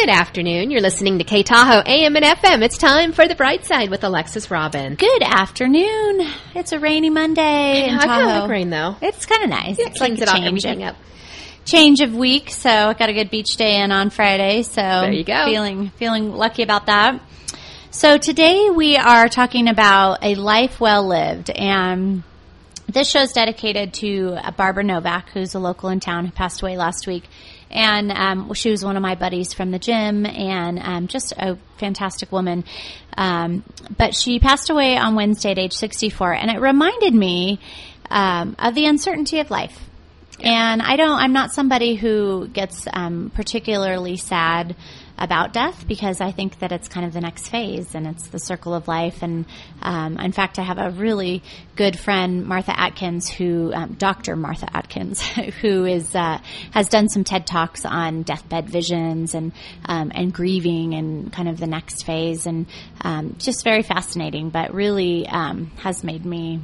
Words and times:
Good 0.00 0.10
afternoon. 0.10 0.70
You're 0.70 0.80
listening 0.80 1.18
to 1.18 1.24
K 1.24 1.42
Tahoe 1.42 1.82
AM 1.84 2.14
and 2.14 2.24
FM. 2.24 2.62
It's 2.62 2.78
time 2.78 3.10
for 3.12 3.26
the 3.26 3.34
bright 3.34 3.64
side 3.64 3.90
with 3.90 4.04
Alexis 4.04 4.48
Robin. 4.48 4.94
Good 4.94 5.24
afternoon. 5.24 6.24
It's 6.54 6.70
a 6.70 6.78
rainy 6.78 7.10
Monday 7.10 7.90
I 7.90 8.06
kind 8.06 8.22
of 8.22 8.42
like 8.42 8.48
rain 8.48 8.70
though. 8.70 8.94
It's 9.02 9.26
kind 9.26 9.42
of 9.42 9.50
nice. 9.50 9.76
it's 9.76 10.00
like 10.00 10.12
it 10.12 10.28
change 10.28 10.46
everything 10.46 10.84
up. 10.84 10.94
change 11.64 12.00
of 12.00 12.14
week. 12.14 12.50
So 12.50 12.70
I 12.70 12.94
got 12.94 13.08
a 13.08 13.12
good 13.12 13.28
beach 13.28 13.56
day 13.56 13.80
in 13.80 13.90
on 13.90 14.10
Friday. 14.10 14.62
So 14.62 14.80
There 14.80 15.12
you 15.12 15.24
go. 15.24 15.46
Feeling 15.46 15.90
feeling 15.90 16.30
lucky 16.32 16.62
about 16.62 16.86
that. 16.86 17.20
So 17.90 18.18
today 18.18 18.70
we 18.70 18.96
are 18.96 19.28
talking 19.28 19.66
about 19.66 20.18
a 20.22 20.36
life 20.36 20.80
well 20.80 21.08
lived 21.08 21.50
and. 21.50 22.22
This 22.90 23.10
show 23.10 23.20
is 23.20 23.32
dedicated 23.32 23.92
to 23.94 24.38
Barbara 24.56 24.82
Novak, 24.82 25.28
who's 25.34 25.54
a 25.54 25.58
local 25.58 25.90
in 25.90 26.00
town 26.00 26.24
who 26.24 26.32
passed 26.32 26.62
away 26.62 26.78
last 26.78 27.06
week. 27.06 27.24
And 27.70 28.10
um, 28.10 28.54
she 28.54 28.70
was 28.70 28.84
one 28.84 28.96
of 28.96 29.02
my 29.02 29.14
buddies 29.14 29.52
from 29.52 29.70
the 29.70 29.78
gym 29.78 30.24
and 30.24 30.78
um, 30.78 31.06
just 31.06 31.32
a 31.32 31.58
fantastic 31.78 32.32
woman. 32.32 32.64
Um, 33.16 33.64
but 33.96 34.14
she 34.14 34.38
passed 34.38 34.70
away 34.70 34.96
on 34.96 35.14
Wednesday 35.14 35.50
at 35.50 35.58
age 35.58 35.74
64. 35.74 36.32
And 36.32 36.50
it 36.50 36.60
reminded 36.60 37.14
me 37.14 37.60
um, 38.10 38.56
of 38.58 38.74
the 38.74 38.86
uncertainty 38.86 39.40
of 39.40 39.50
life. 39.50 39.78
And 40.40 40.80
I 40.80 40.96
don't, 40.96 41.18
I'm 41.18 41.32
not 41.32 41.52
somebody 41.52 41.94
who 41.96 42.48
gets 42.48 42.86
um, 42.92 43.30
particularly 43.34 44.16
sad 44.16 44.76
about 45.18 45.52
death 45.52 45.86
because 45.86 46.20
I 46.20 46.30
think 46.30 46.60
that 46.60 46.72
it's 46.72 46.88
kind 46.88 47.04
of 47.04 47.12
the 47.12 47.20
next 47.20 47.48
phase 47.48 47.94
and 47.94 48.06
it's 48.06 48.28
the 48.28 48.38
circle 48.38 48.74
of 48.74 48.88
life. 48.88 49.22
And 49.22 49.46
um, 49.82 50.18
in 50.18 50.32
fact, 50.32 50.58
I 50.58 50.62
have 50.62 50.78
a 50.78 50.90
really 50.90 51.42
good 51.76 51.98
friend, 51.98 52.46
Martha 52.46 52.78
Atkins, 52.78 53.28
who 53.28 53.72
um, 53.74 53.94
Dr. 53.94 54.36
Martha 54.36 54.68
Atkins, 54.72 55.20
who 55.60 55.84
is 55.84 56.14
uh, 56.14 56.38
has 56.72 56.88
done 56.88 57.08
some 57.08 57.24
TED 57.24 57.46
talks 57.46 57.84
on 57.84 58.22
deathbed 58.22 58.68
visions 58.68 59.34
and 59.34 59.52
um, 59.84 60.12
and 60.14 60.32
grieving 60.32 60.94
and 60.94 61.32
kind 61.32 61.48
of 61.48 61.58
the 61.58 61.66
next 61.66 62.04
phase, 62.04 62.46
and 62.46 62.66
um, 63.00 63.34
just 63.38 63.64
very 63.64 63.82
fascinating. 63.82 64.50
But 64.50 64.72
really 64.72 65.26
um, 65.26 65.72
has 65.78 66.04
made 66.04 66.24
me 66.24 66.60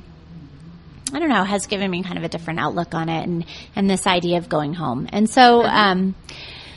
I 1.12 1.18
don't 1.20 1.28
know, 1.28 1.44
has 1.44 1.66
given 1.66 1.90
me 1.90 2.02
kind 2.02 2.18
of 2.18 2.24
a 2.24 2.28
different 2.28 2.58
outlook 2.58 2.94
on 2.94 3.08
it 3.08 3.22
and, 3.24 3.44
and 3.76 3.88
this 3.88 4.04
idea 4.06 4.38
of 4.38 4.48
going 4.48 4.74
home. 4.74 5.08
And 5.12 5.30
so, 5.30 5.62
um, 5.62 6.16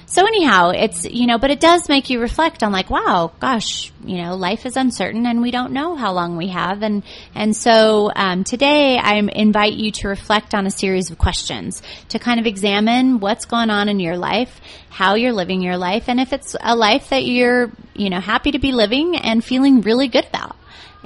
so 0.10 0.26
anyhow, 0.26 0.70
it's, 0.70 1.04
you 1.04 1.28
know, 1.28 1.38
but 1.38 1.52
it 1.52 1.60
does 1.60 1.90
make 1.90 2.10
you 2.10 2.22
reflect 2.22 2.64
on 2.64 2.72
like, 2.72 2.90
wow, 2.90 3.34
gosh, 3.42 3.92
you 4.06 4.18
know, 4.22 4.36
life 4.36 4.66
is 4.66 4.78
uncertain 4.78 5.26
and 5.26 5.42
we 5.42 5.52
don't 5.52 5.74
know 5.74 5.96
how 5.96 6.14
long 6.14 6.38
we 6.38 6.48
have. 6.48 6.82
And, 6.82 7.04
and 7.36 7.54
so, 7.54 8.10
um, 8.16 8.46
today 8.46 8.98
I 8.98 9.16
invite 9.16 9.74
you 9.74 9.92
to 9.92 10.08
reflect 10.08 10.56
on 10.56 10.66
a 10.66 10.72
series 10.72 11.12
of 11.12 11.18
questions 11.18 11.82
to 12.10 12.20
kind 12.20 12.40
of 12.40 12.46
examine 12.46 13.20
what's 13.20 13.46
going 13.46 13.70
on 13.70 13.90
in 13.90 14.00
your 14.00 14.18
life, 14.18 14.62
how 14.90 15.16
you're 15.16 15.34
living 15.34 15.62
your 15.62 15.78
life, 15.78 16.08
and 16.08 16.22
if 16.22 16.32
it's 16.32 16.56
a 16.62 16.76
life 16.76 17.10
that 17.10 17.26
you're, 17.26 17.72
you 17.94 18.10
know, 18.10 18.20
happy 18.20 18.52
to 18.52 18.60
be 18.60 18.72
living 18.72 19.18
and 19.18 19.44
feeling 19.44 19.82
really 19.82 20.08
good 20.08 20.26
about. 20.26 20.57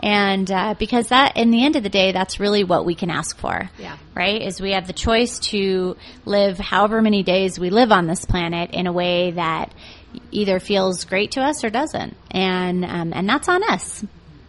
And 0.03 0.51
uh, 0.51 0.75
because 0.79 1.09
that, 1.09 1.37
in 1.37 1.51
the 1.51 1.63
end 1.63 1.75
of 1.75 1.83
the 1.83 1.89
day, 1.89 2.11
that's 2.11 2.39
really 2.39 2.63
what 2.63 2.85
we 2.85 2.95
can 2.95 3.09
ask 3.09 3.37
for. 3.37 3.69
Yeah. 3.77 3.97
Right? 4.15 4.41
Is 4.41 4.59
we 4.59 4.71
have 4.71 4.87
the 4.87 4.93
choice 4.93 5.39
to 5.49 5.95
live 6.25 6.57
however 6.57 7.01
many 7.01 7.23
days 7.23 7.59
we 7.59 7.69
live 7.69 7.91
on 7.91 8.07
this 8.07 8.25
planet 8.25 8.71
in 8.73 8.87
a 8.87 8.91
way 8.91 9.31
that 9.31 9.73
either 10.31 10.59
feels 10.59 11.05
great 11.05 11.31
to 11.31 11.41
us 11.41 11.63
or 11.63 11.69
doesn't. 11.69 12.17
And, 12.31 12.83
um, 12.83 13.13
and 13.13 13.29
that's 13.29 13.47
on 13.47 13.63
us. 13.63 14.03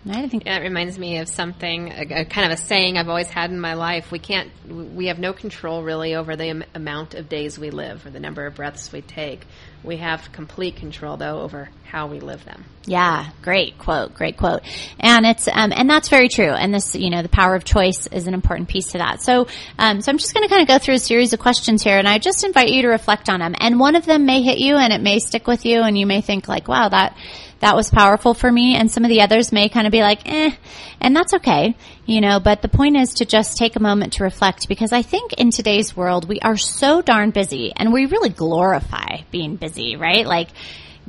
I 0.04 0.26
think 0.26 0.46
it 0.46 0.62
reminds 0.62 0.98
me 0.98 1.18
of 1.18 1.28
something, 1.28 1.88
a, 1.88 2.22
a 2.22 2.24
kind 2.24 2.50
of 2.50 2.58
a 2.58 2.60
saying 2.60 2.98
I've 2.98 3.08
always 3.08 3.28
had 3.28 3.50
in 3.50 3.60
my 3.60 3.74
life. 3.74 4.10
We 4.10 4.18
can't, 4.18 4.50
we 4.68 5.06
have 5.06 5.20
no 5.20 5.32
control 5.32 5.82
really 5.84 6.16
over 6.16 6.34
the 6.34 6.46
am- 6.46 6.64
amount 6.74 7.14
of 7.14 7.28
days 7.28 7.56
we 7.56 7.70
live 7.70 8.04
or 8.04 8.10
the 8.10 8.18
number 8.18 8.44
of 8.46 8.56
breaths 8.56 8.90
we 8.90 9.00
take. 9.00 9.46
We 9.84 9.98
have 9.98 10.32
complete 10.32 10.76
control 10.76 11.16
though 11.16 11.40
over 11.40 11.68
how 11.84 12.06
we 12.06 12.20
live 12.20 12.44
them. 12.44 12.64
Yeah, 12.84 13.30
great 13.42 13.78
quote, 13.78 14.14
great 14.14 14.36
quote. 14.36 14.62
And 14.98 15.26
it's 15.26 15.46
um, 15.46 15.72
and 15.72 15.88
that's 15.88 16.08
very 16.08 16.28
true. 16.28 16.50
And 16.50 16.74
this, 16.74 16.94
you 16.94 17.10
know, 17.10 17.22
the 17.22 17.28
power 17.28 17.54
of 17.54 17.64
choice 17.64 18.06
is 18.08 18.26
an 18.26 18.34
important 18.34 18.68
piece 18.68 18.88
to 18.92 18.98
that. 18.98 19.22
So, 19.22 19.46
um, 19.78 20.00
so 20.00 20.10
I'm 20.10 20.18
just 20.18 20.34
going 20.34 20.42
to 20.42 20.48
kind 20.48 20.62
of 20.62 20.68
go 20.68 20.78
through 20.78 20.94
a 20.94 20.98
series 20.98 21.32
of 21.32 21.38
questions 21.38 21.82
here, 21.82 21.98
and 21.98 22.08
I 22.08 22.18
just 22.18 22.44
invite 22.44 22.70
you 22.70 22.82
to 22.82 22.88
reflect 22.88 23.28
on 23.28 23.40
them. 23.40 23.54
And 23.58 23.78
one 23.78 23.94
of 23.94 24.06
them 24.06 24.24
may 24.26 24.42
hit 24.42 24.58
you, 24.58 24.76
and 24.76 24.92
it 24.92 25.00
may 25.00 25.18
stick 25.18 25.46
with 25.46 25.64
you, 25.64 25.82
and 25.82 25.96
you 25.96 26.06
may 26.06 26.22
think 26.22 26.48
like, 26.48 26.66
"Wow, 26.66 26.88
that." 26.88 27.16
That 27.62 27.76
was 27.76 27.90
powerful 27.90 28.34
for 28.34 28.50
me, 28.50 28.74
and 28.74 28.90
some 28.90 29.04
of 29.04 29.08
the 29.08 29.20
others 29.20 29.52
may 29.52 29.68
kind 29.68 29.86
of 29.86 29.92
be 29.92 30.00
like, 30.00 30.28
eh, 30.28 30.50
and 31.00 31.14
that's 31.14 31.32
okay, 31.34 31.76
you 32.04 32.20
know, 32.20 32.40
but 32.40 32.60
the 32.60 32.68
point 32.68 32.96
is 32.96 33.14
to 33.14 33.24
just 33.24 33.56
take 33.56 33.76
a 33.76 33.80
moment 33.80 34.14
to 34.14 34.24
reflect 34.24 34.66
because 34.66 34.92
I 34.92 35.02
think 35.02 35.34
in 35.34 35.52
today's 35.52 35.96
world, 35.96 36.28
we 36.28 36.40
are 36.40 36.56
so 36.56 37.02
darn 37.02 37.30
busy 37.30 37.72
and 37.76 37.92
we 37.92 38.06
really 38.06 38.30
glorify 38.30 39.22
being 39.30 39.54
busy, 39.54 39.94
right? 39.94 40.26
Like, 40.26 40.48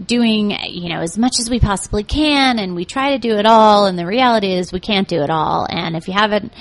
doing, 0.03 0.51
you 0.51 0.89
know, 0.89 1.01
as 1.01 1.17
much 1.17 1.39
as 1.39 1.49
we 1.49 1.59
possibly 1.59 2.03
can 2.03 2.59
and 2.59 2.75
we 2.75 2.85
try 2.85 3.13
to 3.13 3.17
do 3.17 3.35
it 3.37 3.47
all 3.47 3.87
and 3.87 3.97
the 3.97 4.05
reality 4.05 4.53
is 4.53 4.71
we 4.71 4.79
can't 4.79 5.07
do 5.07 5.21
it 5.21 5.31
all. 5.31 5.65
And 5.67 5.95
if 5.95 6.07
you 6.07 6.13
haven't 6.13 6.53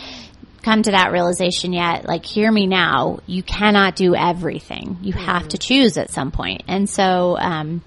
come 0.63 0.83
to 0.83 0.93
that 0.93 1.13
realization 1.13 1.75
yet, 1.75 2.07
like 2.07 2.25
hear 2.25 2.51
me 2.51 2.67
now, 2.67 3.21
you 3.27 3.43
cannot 3.43 3.97
do 3.97 4.15
everything. 4.15 4.99
You 5.03 5.13
have 5.13 5.49
to 5.49 5.59
choose 5.59 5.99
at 5.99 6.11
some 6.11 6.31
point. 6.31 6.63
And 6.67 6.89
so, 6.89 7.37
um, 7.39 7.83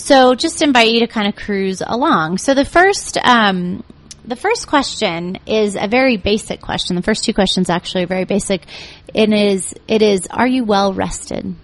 so 0.00 0.34
just 0.34 0.62
invite 0.62 0.90
you 0.90 1.00
to 1.00 1.06
kind 1.06 1.28
of 1.28 1.36
cruise 1.36 1.82
along. 1.86 2.38
So 2.38 2.54
the 2.54 2.64
first, 2.64 3.18
um, 3.18 3.84
the 4.24 4.36
first 4.36 4.66
question 4.66 5.38
is 5.46 5.76
a 5.76 5.88
very 5.88 6.16
basic 6.16 6.60
question. 6.60 6.96
The 6.96 7.02
first 7.02 7.24
two 7.24 7.34
questions 7.34 7.70
actually 7.70 8.04
are 8.04 8.08
very 8.08 8.24
basic. 8.24 8.62
It 9.12 9.32
is, 9.32 9.74
it 9.88 10.02
is, 10.02 10.26
are 10.30 10.46
you 10.46 10.64
well 10.64 10.94
rested? 10.94 11.54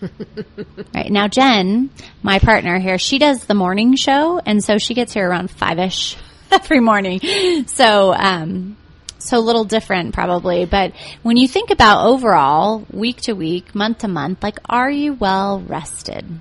right 0.94 1.10
now, 1.10 1.28
Jen, 1.28 1.90
my 2.22 2.38
partner 2.38 2.78
here, 2.78 2.98
she 2.98 3.18
does 3.18 3.44
the 3.44 3.54
morning 3.54 3.96
show, 3.96 4.38
and 4.44 4.62
so 4.62 4.78
she 4.78 4.94
gets 4.94 5.14
here 5.14 5.28
around 5.28 5.50
five 5.50 5.78
ish 5.78 6.16
every 6.50 6.80
morning. 6.80 7.20
So, 7.66 8.12
um, 8.12 8.76
so 9.18 9.38
a 9.38 9.40
little 9.40 9.64
different 9.64 10.14
probably, 10.14 10.66
but 10.66 10.92
when 11.22 11.36
you 11.36 11.48
think 11.48 11.70
about 11.70 12.06
overall, 12.06 12.86
week 12.92 13.22
to 13.22 13.32
week, 13.32 13.74
month 13.74 13.98
to 13.98 14.08
month, 14.08 14.42
like, 14.42 14.58
are 14.68 14.90
you 14.90 15.14
well 15.14 15.60
rested? 15.60 16.40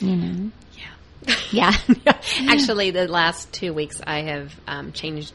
You 0.00 0.16
know? 0.16 0.50
Yeah. 1.50 1.72
Actually, 2.48 2.90
the 2.90 3.08
last 3.08 3.50
two 3.52 3.72
weeks 3.72 4.00
I 4.06 4.22
have 4.22 4.52
um, 4.66 4.92
changed. 4.92 5.32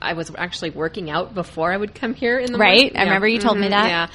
I 0.00 0.14
was 0.14 0.32
actually 0.36 0.70
working 0.70 1.10
out 1.10 1.34
before 1.34 1.70
I 1.72 1.76
would 1.76 1.94
come 1.94 2.14
here 2.14 2.38
in 2.38 2.52
the 2.52 2.56
morning 2.58 2.72
Right. 2.74 2.82
morning. 2.94 2.96
I 2.96 3.04
remember 3.04 3.28
you 3.28 3.38
told 3.38 3.58
me 3.58 3.66
Mhm, 3.66 3.70
that. 3.70 3.88
Yeah, 3.88 4.06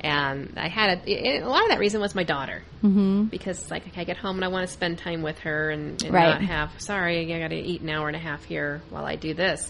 and 0.00 0.52
I 0.56 0.68
had 0.68 1.00
a, 1.04 1.38
a 1.40 1.48
lot 1.48 1.62
of 1.64 1.70
that 1.70 1.80
reason 1.80 2.00
was 2.00 2.14
my 2.14 2.22
daughter 2.22 2.62
mm-hmm. 2.82 3.24
because 3.24 3.70
like 3.72 3.88
okay, 3.88 4.02
I 4.02 4.04
get 4.04 4.18
home 4.18 4.36
and 4.36 4.44
I 4.44 4.48
want 4.48 4.66
to 4.68 4.72
spend 4.72 4.98
time 4.98 5.22
with 5.22 5.40
her 5.40 5.70
and, 5.70 6.00
and 6.04 6.14
Right. 6.14 6.30
not 6.40 6.42
have 6.42 6.70
sorry 6.80 7.34
I 7.34 7.40
got 7.40 7.48
to 7.48 7.56
eat 7.56 7.80
an 7.80 7.90
hour 7.90 8.06
and 8.06 8.14
a 8.14 8.20
half 8.20 8.44
here 8.44 8.82
while 8.90 9.04
I 9.04 9.16
do 9.16 9.34
this. 9.34 9.68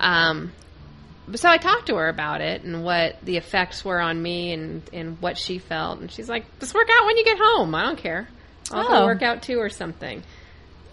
Um, 0.00 0.50
so 1.36 1.48
I 1.48 1.58
talked 1.58 1.86
to 1.86 1.94
her 1.96 2.08
about 2.08 2.40
it 2.40 2.64
and 2.64 2.82
what 2.82 3.16
the 3.24 3.36
effects 3.36 3.84
were 3.84 4.00
on 4.00 4.20
me 4.20 4.52
and, 4.52 4.82
and 4.92 5.20
what 5.20 5.38
she 5.38 5.58
felt. 5.58 6.00
And 6.00 6.10
she's 6.10 6.28
like, 6.28 6.44
just 6.58 6.74
work 6.74 6.88
out 6.90 7.06
when 7.06 7.16
you 7.16 7.24
get 7.24 7.38
home. 7.40 7.72
I 7.76 7.82
don't 7.84 7.98
care. 7.98 8.26
I'll 8.72 9.02
Oh. 9.02 9.04
work 9.06 9.22
out 9.22 9.42
too 9.42 9.58
or 9.58 9.68
something. 9.68 10.22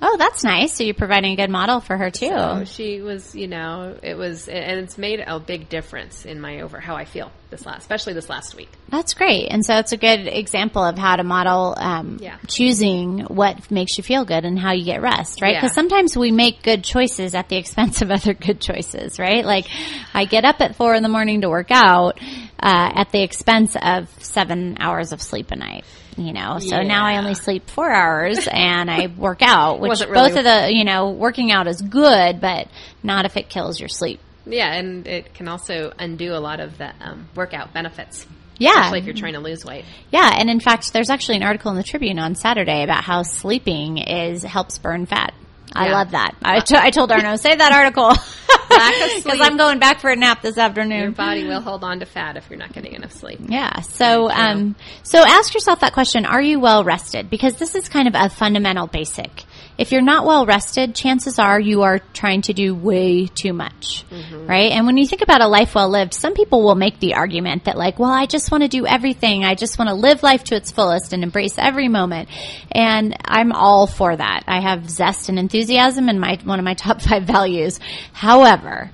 Oh, 0.01 0.15
that's 0.17 0.43
nice. 0.43 0.73
So 0.73 0.83
you're 0.83 0.93
providing 0.93 1.33
a 1.33 1.35
good 1.35 1.49
model 1.49 1.79
for 1.79 1.97
her 1.97 2.11
too. 2.11 2.27
So 2.29 2.63
she 2.65 3.01
was, 3.01 3.33
you 3.35 3.47
know, 3.47 3.97
it 4.03 4.15
was, 4.15 4.47
and 4.47 4.79
it's 4.79 4.97
made 4.97 5.23
a 5.25 5.39
big 5.39 5.69
difference 5.69 6.23
in 6.25 6.39
my 6.39 6.61
over 6.61 6.79
how 6.79 6.95
I 6.95 7.05
feel 7.05 7.31
this 7.49 7.65
last, 7.65 7.79
especially 7.81 8.13
this 8.13 8.29
last 8.29 8.55
week. 8.55 8.69
That's 8.89 9.13
great. 9.13 9.47
And 9.49 9.65
so 9.65 9.77
it's 9.77 9.91
a 9.93 9.97
good 9.97 10.27
example 10.27 10.83
of 10.83 10.97
how 10.97 11.15
to 11.15 11.23
model 11.23 11.75
um, 11.77 12.17
Yeah. 12.19 12.37
choosing 12.47 13.19
what 13.21 13.71
makes 13.71 13.97
you 13.97 14.03
feel 14.03 14.25
good 14.25 14.43
and 14.45 14.59
how 14.59 14.73
you 14.73 14.83
get 14.83 15.01
rest, 15.01 15.41
right? 15.41 15.53
Yeah. 15.53 15.61
Because 15.61 15.73
sometimes 15.73 16.17
we 16.17 16.31
make 16.31 16.61
good 16.61 16.83
choices 16.83 17.35
at 17.35 17.47
the 17.49 17.55
expense 17.57 18.01
of 18.01 18.11
other 18.17 18.33
good 18.33 18.59
choices, 18.59 19.17
right? 19.19 19.45
Like 19.45 19.67
I 20.13 20.25
get 20.25 20.43
up 20.45 20.59
at 20.61 20.75
four 20.75 20.93
in 20.95 21.03
the 21.03 21.09
morning 21.09 21.41
to 21.41 21.49
work 21.49 21.71
out 21.71 22.19
uh, 22.59 22.91
at 22.95 23.11
the 23.11 23.21
expense 23.23 23.75
of 23.81 24.09
seven 24.21 24.77
hours 24.79 25.11
of 25.13 25.21
sleep 25.21 25.51
a 25.51 25.55
night. 25.55 25.85
You 26.19 26.33
know, 26.33 26.57
so 26.57 26.81
now 26.81 27.05
I 27.05 27.19
only 27.19 27.35
sleep 27.35 27.69
four 27.69 27.91
hours 27.91 28.47
and 28.51 28.89
I 28.89 29.05
work 29.05 29.43
out, 29.43 29.79
which 29.79 29.99
really- 30.01 30.13
both 30.13 30.35
of 30.35 30.43
the, 30.43 30.67
you 30.73 30.83
know, 30.83 31.11
working 31.11 31.51
out 31.51 31.67
is 31.67 31.79
good, 31.79 32.41
but 32.41 32.67
not 33.03 33.25
if 33.25 33.37
it 33.37 33.49
kills 33.49 33.79
your 33.79 33.87
sleep. 33.87 34.19
Yeah, 34.47 34.73
and 34.73 35.05
it 35.07 35.33
can 35.33 35.47
also 35.47 35.91
undo 35.99 36.33
a 36.33 36.39
lot 36.39 36.59
of 36.59 36.77
the 36.77 36.91
um, 37.01 37.27
workout 37.35 37.73
benefits. 37.73 38.25
Yeah. 38.59 38.71
Especially 38.71 38.99
if 38.99 39.05
you're 39.05 39.13
trying 39.15 39.33
to 39.33 39.39
lose 39.39 39.63
weight. 39.63 39.85
Yeah, 40.11 40.31
and 40.35 40.49
in 40.49 40.59
fact, 40.59 40.91
there's 40.93 41.09
actually 41.11 41.37
an 41.37 41.43
article 41.43 41.69
in 41.71 41.77
the 41.77 41.83
Tribune 41.83 42.17
on 42.17 42.33
Saturday 42.35 42.83
about 42.83 43.03
how 43.03 43.21
sleeping 43.21 43.99
is 43.99 44.41
helps 44.43 44.79
burn 44.79 45.05
fat. 45.05 45.33
I 45.75 45.87
Yeah. 45.87 45.93
love 45.97 46.11
that. 46.11 46.35
I, 46.43 46.59
t- 46.61 46.75
I 46.75 46.89
told 46.89 47.11
Arno, 47.11 47.35
save 47.35 47.59
that 47.59 47.71
article. 47.71 48.13
Because. 48.69 49.25
I'm 49.41 49.55
going 49.57 49.79
back 49.79 50.01
for 50.01 50.09
a 50.09 50.15
nap 50.15 50.41
this 50.41 50.57
afternoon. 50.57 50.99
Your 50.99 51.11
body 51.11 51.45
will 51.45 51.61
hold 51.61 51.83
on 51.85 52.01
to 52.01 52.05
fat 52.05 52.35
if 52.35 52.49
you're 52.49 52.59
not 52.59 52.73
getting 52.73 52.93
enough 52.93 53.13
sleep. 53.13 53.39
Yeah. 53.47 53.79
So, 53.81 54.29
um, 54.29 54.75
so 55.03 55.19
ask 55.25 55.53
yourself 55.53 55.79
that 55.79 55.93
question: 55.93 56.25
Are 56.25 56.41
you 56.41 56.59
well 56.59 56.83
rested? 56.83 57.29
Because 57.29 57.55
this 57.55 57.75
is 57.75 57.87
kind 57.87 58.07
of 58.09 58.13
a 58.15 58.29
fundamental 58.29 58.85
basic 58.85 59.45
if 59.77 59.91
you're 59.91 60.01
not 60.01 60.25
well 60.25 60.45
rested, 60.45 60.95
chances 60.95 61.37
are 61.37 61.59
you 61.59 61.83
are 61.83 61.99
trying 62.13 62.41
to 62.43 62.53
do 62.53 62.73
way 62.73 63.27
too 63.27 63.53
much, 63.53 64.05
mm-hmm. 64.09 64.47
right? 64.47 64.71
And 64.71 64.87
when 64.87 64.97
you 64.97 65.05
think 65.05 65.21
about 65.21 65.41
a 65.41 65.47
life 65.47 65.75
well 65.75 65.89
lived, 65.89 66.13
some 66.13 66.33
people 66.33 66.63
will 66.63 66.75
make 66.75 66.99
the 66.99 67.13
argument 67.13 67.65
that 67.65 67.77
like, 67.77 67.99
well, 67.99 68.11
I 68.11 68.25
just 68.25 68.51
want 68.51 68.63
to 68.63 68.67
do 68.67 68.87
everything. 68.87 69.45
I 69.45 69.53
just 69.53 69.77
want 69.77 69.89
to 69.89 69.93
live 69.93 70.23
life 70.23 70.43
to 70.45 70.55
its 70.55 70.71
fullest 70.71 71.13
and 71.13 71.23
embrace 71.23 71.59
every 71.59 71.89
moment. 71.89 72.27
And 72.71 73.15
I'm 73.23 73.51
all 73.51 73.85
for 73.85 74.15
that. 74.15 74.43
I 74.47 74.61
have 74.61 74.89
zest 74.89 75.29
and 75.29 75.37
enthusiasm 75.37 76.09
in 76.09 76.19
my, 76.19 76.39
one 76.43 76.57
of 76.57 76.65
my 76.65 76.73
top 76.75 77.01
five 77.01 77.23
values. 77.23 77.79
However, 78.13 78.89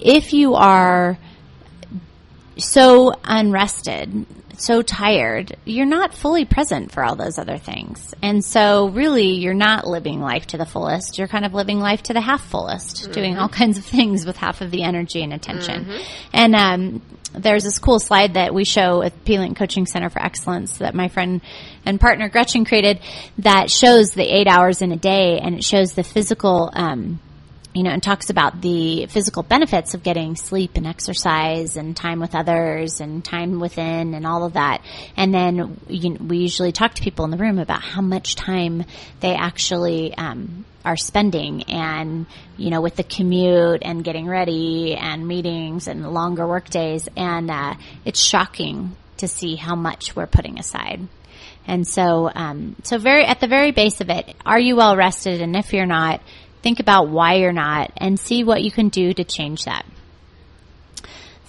if 0.00 0.32
you 0.32 0.54
are 0.54 1.18
so 2.56 3.14
unrested, 3.24 4.26
so 4.60 4.82
tired, 4.82 5.56
you're 5.64 5.86
not 5.86 6.14
fully 6.14 6.44
present 6.44 6.92
for 6.92 7.04
all 7.04 7.16
those 7.16 7.38
other 7.38 7.58
things. 7.58 8.14
And 8.22 8.44
so 8.44 8.88
really 8.88 9.32
you're 9.32 9.54
not 9.54 9.86
living 9.86 10.20
life 10.20 10.46
to 10.48 10.58
the 10.58 10.66
fullest. 10.66 11.18
You're 11.18 11.28
kind 11.28 11.44
of 11.44 11.54
living 11.54 11.78
life 11.80 12.02
to 12.04 12.12
the 12.12 12.20
half 12.20 12.44
fullest, 12.44 13.12
doing 13.12 13.36
all 13.38 13.48
kinds 13.60 13.78
of 13.78 13.84
things 13.84 14.26
with 14.26 14.36
half 14.36 14.60
of 14.60 14.70
the 14.70 14.82
energy 14.82 15.22
and 15.22 15.32
attention. 15.32 15.88
And 16.32 16.54
um, 16.54 17.02
there's 17.32 17.64
this 17.64 17.78
cool 17.78 17.98
slide 17.98 18.34
that 18.34 18.54
we 18.54 18.64
show 18.64 19.02
at 19.02 19.24
P-Link 19.24 19.56
Coaching 19.56 19.86
Center 19.86 20.08
for 20.08 20.22
Excellence 20.22 20.78
that 20.78 20.94
my 20.94 21.08
friend 21.08 21.40
and 21.84 22.00
partner 22.00 22.28
Gretchen 22.28 22.64
created 22.64 23.00
that 23.38 23.70
shows 23.70 24.12
the 24.12 24.22
eight 24.22 24.46
hours 24.46 24.82
in 24.82 24.92
a 24.92 24.96
day 24.96 25.38
and 25.40 25.54
it 25.54 25.64
shows 25.64 25.92
the 25.92 26.04
physical 26.04 26.70
um, 26.72 27.20
you 27.74 27.82
know, 27.82 27.90
and 27.90 28.02
talks 28.02 28.30
about 28.30 28.62
the 28.62 29.06
physical 29.06 29.42
benefits 29.42 29.94
of 29.94 30.04
getting 30.04 30.36
sleep 30.36 30.76
and 30.76 30.86
exercise 30.86 31.76
and 31.76 31.96
time 31.96 32.20
with 32.20 32.34
others 32.36 33.00
and 33.00 33.24
time 33.24 33.58
within 33.58 34.14
and 34.14 34.24
all 34.24 34.44
of 34.44 34.52
that. 34.52 34.80
And 35.16 35.34
then 35.34 35.80
you 35.88 36.10
know, 36.10 36.24
we 36.24 36.38
usually 36.38 36.70
talk 36.70 36.94
to 36.94 37.02
people 37.02 37.24
in 37.24 37.32
the 37.32 37.36
room 37.36 37.58
about 37.58 37.82
how 37.82 38.00
much 38.00 38.36
time 38.36 38.84
they 39.18 39.34
actually 39.34 40.14
um, 40.16 40.64
are 40.84 40.96
spending 40.96 41.64
and 41.64 42.26
you 42.56 42.70
know 42.70 42.80
with 42.80 42.94
the 42.94 43.02
commute 43.02 43.82
and 43.82 44.04
getting 44.04 44.26
ready 44.26 44.94
and 44.94 45.26
meetings 45.26 45.88
and 45.88 46.08
longer 46.12 46.46
work 46.46 46.70
days. 46.70 47.08
And 47.16 47.50
uh, 47.50 47.74
it's 48.04 48.20
shocking 48.20 48.94
to 49.16 49.26
see 49.26 49.56
how 49.56 49.74
much 49.74 50.14
we're 50.14 50.26
putting 50.28 50.60
aside. 50.60 51.08
And 51.66 51.88
so 51.88 52.30
um, 52.32 52.76
so 52.84 52.98
very 52.98 53.24
at 53.24 53.40
the 53.40 53.48
very 53.48 53.72
base 53.72 54.00
of 54.00 54.10
it 54.10 54.36
are 54.46 54.60
you 54.60 54.76
well 54.76 54.96
rested? 54.96 55.40
And 55.40 55.56
if 55.56 55.72
you're 55.72 55.86
not 55.86 56.20
think 56.64 56.80
about 56.80 57.08
why 57.08 57.34
you're 57.34 57.52
not 57.52 57.92
and 57.98 58.18
see 58.18 58.42
what 58.42 58.62
you 58.64 58.72
can 58.72 58.88
do 58.88 59.12
to 59.12 59.22
change 59.22 59.64
that 59.66 59.86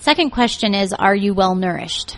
second 0.01 0.29
question 0.29 0.75
is 0.75 0.93
are 0.93 1.15
you 1.15 1.33
well 1.33 1.55
nourished 1.55 2.17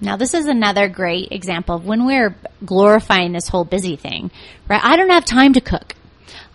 now, 0.00 0.16
this 0.16 0.34
is 0.34 0.46
another 0.46 0.88
great 0.88 1.32
example 1.32 1.76
of 1.76 1.86
when 1.86 2.04
we're 2.04 2.36
glorifying 2.64 3.32
this 3.32 3.48
whole 3.48 3.64
busy 3.64 3.96
thing, 3.96 4.30
right? 4.68 4.84
I 4.84 4.96
don't 4.96 5.08
have 5.08 5.24
time 5.24 5.54
to 5.54 5.60
cook. 5.60 5.94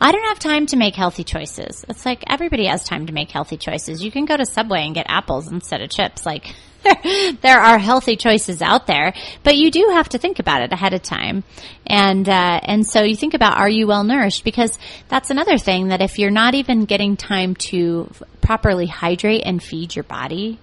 I 0.02 0.12
don't 0.12 0.24
have 0.24 0.40
time 0.40 0.66
to 0.68 0.78
make 0.78 0.96
healthy 0.96 1.24
choices. 1.24 1.86
It's 1.88 2.08
like 2.08 2.24
everybody 2.28 2.66
has 2.66 2.84
time 2.84 3.06
to 3.06 3.14
make 3.14 3.30
healthy 3.30 3.56
choices. 3.56 4.04
You 4.04 4.12
can 4.12 4.26
go 4.26 4.36
to 4.36 4.48
Subway 4.48 4.84
and 4.84 4.96
get 4.96 5.06
apples 5.08 5.52
instead 5.52 5.82
of 5.82 5.92
chips. 5.92 6.26
Like 6.26 6.56
there 7.42 7.60
are 7.60 7.78
healthy 7.78 8.16
choices 8.16 8.64
out 8.64 8.88
there, 8.88 9.14
but 9.44 9.56
you 9.58 9.70
do 9.70 9.92
have 9.94 10.10
to 10.10 10.18
think 10.18 10.40
about 10.40 10.64
it 10.64 10.74
ahead 10.74 10.96
of 10.96 11.04
time. 11.04 11.44
And 11.86 12.28
uh, 12.28 12.60
and 12.64 12.88
so 12.88 13.04
you 13.04 13.16
think 13.16 13.36
about 13.36 13.58
are 13.58 13.70
you 13.70 13.86
well 13.86 14.04
nourished? 14.04 14.44
Because 14.44 14.80
that's 15.08 15.30
another 15.30 15.60
thing 15.60 15.90
that 15.90 16.02
if 16.02 16.18
you're 16.18 16.32
not 16.32 16.56
even 16.56 16.86
getting 16.86 17.16
time 17.16 17.54
to 17.70 18.08
f- 18.10 18.24
properly 18.42 18.88
hydrate 18.88 19.44
and 19.46 19.62
feed 19.62 19.96
your 19.96 20.04
body, 20.04 20.58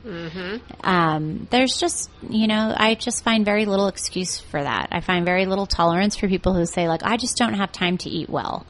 um, 0.83 1.47
there's 1.51 1.77
just 1.79 2.11
you 2.29 2.49
know 2.49 2.75
I 2.77 2.97
just 2.97 3.23
find 3.23 3.45
very 3.45 3.67
little 3.67 3.87
excuse 3.87 4.41
for 4.41 4.61
that. 4.61 4.89
I 4.91 5.01
find 5.01 5.25
very 5.25 5.47
little 5.47 5.67
tolerance 5.67 6.17
for 6.17 6.27
people 6.27 6.55
who 6.55 6.67
say 6.67 6.89
like 6.89 7.05
I 7.05 7.17
just 7.17 7.37
don't 7.37 7.55
have 7.55 7.71
time 7.71 7.99
to 7.99 8.11
eat 8.11 8.29
well. 8.29 8.67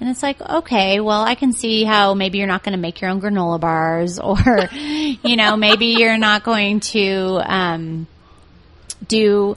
And 0.00 0.08
it's 0.08 0.22
like, 0.22 0.40
okay, 0.40 1.00
well, 1.00 1.22
I 1.22 1.34
can 1.34 1.52
see 1.52 1.84
how 1.84 2.14
maybe 2.14 2.38
you're 2.38 2.46
not 2.46 2.62
going 2.62 2.72
to 2.72 2.78
make 2.78 3.00
your 3.00 3.10
own 3.10 3.20
granola 3.20 3.60
bars 3.60 4.18
or, 4.20 4.38
you 4.72 5.36
know, 5.36 5.56
maybe 5.56 5.86
you're 5.86 6.18
not 6.18 6.44
going 6.44 6.80
to, 6.80 7.40
um, 7.44 8.06
do, 9.06 9.56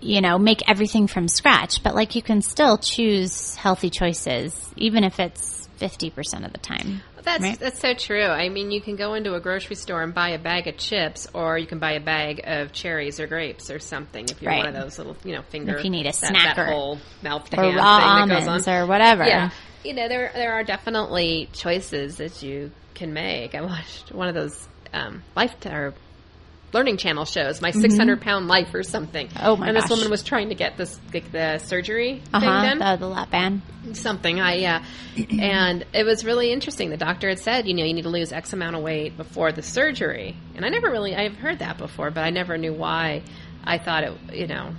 you 0.00 0.20
know, 0.20 0.38
make 0.38 0.68
everything 0.68 1.06
from 1.06 1.28
scratch, 1.28 1.82
but 1.82 1.94
like 1.94 2.14
you 2.14 2.22
can 2.22 2.42
still 2.42 2.78
choose 2.78 3.54
healthy 3.56 3.90
choices, 3.90 4.54
even 4.76 5.04
if 5.04 5.20
it's 5.20 5.63
50% 5.78 6.44
of 6.44 6.52
the 6.52 6.58
time. 6.58 7.02
That's 7.22 7.42
Right. 7.42 7.58
that's 7.58 7.80
so 7.80 7.94
true. 7.94 8.24
I 8.26 8.48
mean, 8.50 8.70
you 8.70 8.80
can 8.82 8.96
go 8.96 9.14
into 9.14 9.34
a 9.34 9.40
grocery 9.40 9.76
store 9.76 10.02
and 10.02 10.12
buy 10.14 10.30
a 10.30 10.38
bag 10.38 10.66
of 10.66 10.76
chips, 10.76 11.26
or 11.32 11.56
you 11.56 11.66
can 11.66 11.78
buy 11.78 11.92
a 11.92 12.00
bag 12.00 12.42
of 12.44 12.72
cherries 12.72 13.18
or 13.18 13.26
grapes 13.26 13.70
or 13.70 13.78
something. 13.78 14.26
If 14.30 14.42
you're 14.42 14.50
Right. 14.52 14.58
one 14.64 14.74
of 14.74 14.74
those 14.74 14.98
little, 14.98 15.16
you 15.24 15.34
know, 15.34 15.42
finger. 15.42 15.76
If 15.76 15.84
you 15.84 15.90
need 15.90 16.06
a 16.06 16.12
that, 16.12 16.20
that 16.20 16.56
snacker. 16.56 16.66
whole 16.66 16.98
mouth 17.22 17.48
to 17.50 17.56
Or 17.58 17.62
raw 17.62 17.68
thing 17.70 18.28
that 18.28 18.34
goes 18.40 18.46
almonds 18.46 18.68
on. 18.68 18.74
or 18.74 18.86
whatever. 18.86 19.24
Yeah, 19.24 19.50
you 19.82 19.94
know, 19.94 20.06
there 20.08 20.30
there 20.34 20.52
are 20.52 20.64
definitely 20.64 21.48
choices 21.54 22.16
that 22.18 22.42
you 22.42 22.70
can 22.94 23.12
make. 23.14 23.54
I 23.54 23.62
watched 23.62 24.12
one 24.12 24.28
of 24.28 24.34
those 24.34 24.68
um, 24.92 25.22
life 25.34 25.54
or 25.66 25.94
learning 26.74 26.98
channel 26.98 27.24
shows, 27.24 27.62
my 27.62 27.70
600 27.70 28.20
pound 28.20 28.48
life 28.48 28.74
or 28.74 28.82
something. 28.82 29.28
Mm-hmm. 29.28 29.46
Oh, 29.46 29.56
my 29.56 29.68
And 29.68 29.76
this 29.76 29.84
gosh. 29.84 29.90
woman 29.90 30.10
was 30.10 30.22
trying 30.22 30.50
to 30.50 30.54
get 30.54 30.76
this 30.76 30.98
like, 31.14 31.32
the 31.32 31.58
surgery 31.58 32.20
Uh 32.34 32.40
thing 32.40 32.48
done 32.48 32.78
The, 32.80 32.96
the 32.98 33.06
lap 33.08 33.30
band. 33.30 33.62
something 33.92 34.40
i 34.40 34.54
yeah 34.56 34.84
and 35.40 35.86
it 35.94 36.04
was 36.04 36.24
really 36.24 36.52
interesting 36.52 36.90
the 36.90 36.96
doctor 36.96 37.28
had 37.28 37.38
said 37.38 37.66
you 37.66 37.74
know 37.74 37.84
you 37.84 37.94
need 37.94 38.02
to 38.02 38.08
lose 38.10 38.32
x 38.32 38.52
amount 38.52 38.76
of 38.76 38.82
weight 38.82 39.16
before 39.16 39.52
the 39.52 39.62
surgery 39.62 40.36
and 40.56 40.64
i 40.64 40.68
never 40.68 40.90
really 40.90 41.14
i've 41.14 41.36
heard 41.36 41.60
that 41.60 41.78
before 41.78 42.10
but 42.10 42.22
i 42.24 42.30
never 42.30 42.56
knew 42.58 42.72
why 42.72 43.22
i 43.64 43.78
thought 43.78 44.04
it 44.04 44.12
you 44.32 44.46
know 44.46 44.72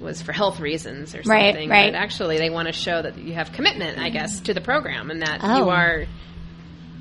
was 0.00 0.20
for 0.20 0.32
health 0.32 0.58
reasons 0.60 1.14
or 1.14 1.22
Right, 1.24 1.52
something 1.54 1.68
right. 1.70 1.92
but 1.92 1.98
actually 1.98 2.38
they 2.38 2.50
want 2.50 2.66
to 2.66 2.72
show 2.72 3.00
that 3.02 3.16
you 3.18 3.34
have 3.34 3.52
commitment 3.52 3.98
i 3.98 4.10
guess 4.10 4.40
to 4.40 4.54
the 4.54 4.60
program 4.60 5.10
and 5.10 5.22
that 5.22 5.40
Oh. 5.42 5.56
you 5.58 5.68
are 5.70 6.04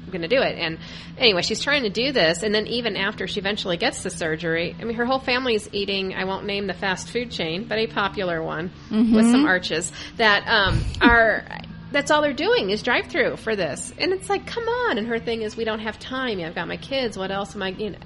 going 0.09 0.21
to 0.21 0.27
do 0.27 0.41
it. 0.41 0.57
And 0.57 0.79
anyway, 1.17 1.41
she's 1.41 1.61
trying 1.61 1.83
to 1.83 1.89
do 1.89 2.11
this, 2.11 2.43
and 2.43 2.53
then 2.53 2.67
even 2.67 2.95
after 2.95 3.27
she 3.27 3.39
eventually 3.39 3.77
gets 3.77 4.03
the 4.03 4.09
surgery, 4.09 4.75
I 4.79 4.83
mean, 4.83 4.95
her 4.97 5.05
whole 5.05 5.19
family's 5.19 5.69
eating. 5.73 6.13
I 6.13 6.25
won't 6.25 6.45
name 6.45 6.67
the 6.67 6.73
fast 6.73 7.09
food 7.09 7.31
chain, 7.31 7.65
but 7.65 7.77
a 7.77 7.87
popular 7.87 8.41
one 8.41 8.71
with 9.15 9.25
some 9.31 9.45
arches 9.45 9.91
that 10.17 10.47
um, 10.47 10.83
are. 11.01 11.45
That's 11.91 12.09
all 12.09 12.21
they're 12.21 12.31
doing 12.31 12.69
is 12.69 12.83
drive 12.83 13.07
through 13.07 13.35
for 13.35 13.53
this, 13.53 13.93
and 13.97 14.13
it's 14.13 14.29
like, 14.29 14.47
come 14.47 14.63
on. 14.63 14.97
And 14.97 15.07
her 15.07 15.19
thing 15.19 15.41
is, 15.41 15.57
we 15.57 15.65
don't 15.65 15.79
have 15.79 15.99
time. 15.99 16.39
I've 16.39 16.55
got 16.55 16.69
my 16.69 16.77
kids. 16.77 17.17
What 17.17 17.31
else 17.31 17.53
am 17.53 17.63
I? 17.63 17.69
You 17.69 17.89
know, 17.89 17.97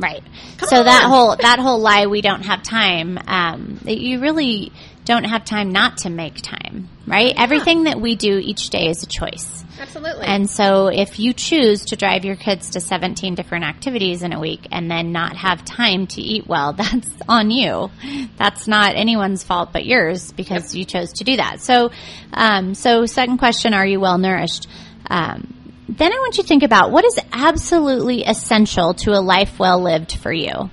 Right. 0.00 0.22
Come 0.56 0.68
so 0.68 0.82
that 0.82 1.04
whole 1.04 1.36
that 1.36 1.58
whole 1.58 1.78
lie 1.78 2.06
we 2.06 2.22
don't 2.22 2.42
have 2.42 2.62
time. 2.62 3.18
Um, 3.26 3.78
you 3.84 4.20
really 4.20 4.72
don't 5.04 5.24
have 5.24 5.44
time 5.44 5.72
not 5.72 5.98
to 5.98 6.10
make 6.10 6.40
time. 6.40 6.88
Right. 7.06 7.34
Everything 7.36 7.84
that 7.84 8.00
we 8.00 8.14
do 8.14 8.38
each 8.38 8.70
day 8.70 8.88
is 8.88 9.02
a 9.02 9.06
choice. 9.06 9.64
absolutely. 9.80 10.26
And 10.26 10.48
so 10.48 10.86
if 10.86 11.18
you 11.18 11.32
choose 11.32 11.86
to 11.86 11.96
drive 11.96 12.24
your 12.24 12.36
kids 12.36 12.70
to 12.70 12.80
17 12.80 13.34
different 13.34 13.64
activities 13.64 14.22
in 14.22 14.32
a 14.32 14.38
week 14.38 14.68
and 14.70 14.90
then 14.90 15.10
not 15.10 15.36
have 15.36 15.64
time 15.64 16.06
to 16.08 16.22
eat 16.22 16.46
well, 16.46 16.72
that's 16.74 17.10
on 17.28 17.50
you. 17.50 17.90
That's 18.36 18.68
not 18.68 18.94
anyone's 18.94 19.42
fault 19.42 19.70
but 19.72 19.84
yours 19.84 20.32
because 20.32 20.74
you 20.74 20.84
chose 20.84 21.12
to 21.14 21.24
do 21.24 21.36
that. 21.36 21.60
So, 21.60 21.90
um, 22.32 22.74
so 22.74 23.06
second 23.06 23.38
question, 23.38 23.74
are 23.74 23.86
you 23.86 24.00
well 24.00 24.18
nourished? 24.18 24.68
Um, 25.08 25.59
then 25.96 26.12
I 26.12 26.18
want 26.18 26.36
you 26.36 26.44
to 26.44 26.48
think 26.48 26.62
about 26.62 26.92
what 26.92 27.04
is 27.04 27.18
absolutely 27.32 28.22
essential 28.24 28.94
to 28.94 29.10
a 29.12 29.20
life 29.20 29.58
well 29.58 29.82
lived 29.82 30.12
for 30.12 30.32
you. 30.32 30.70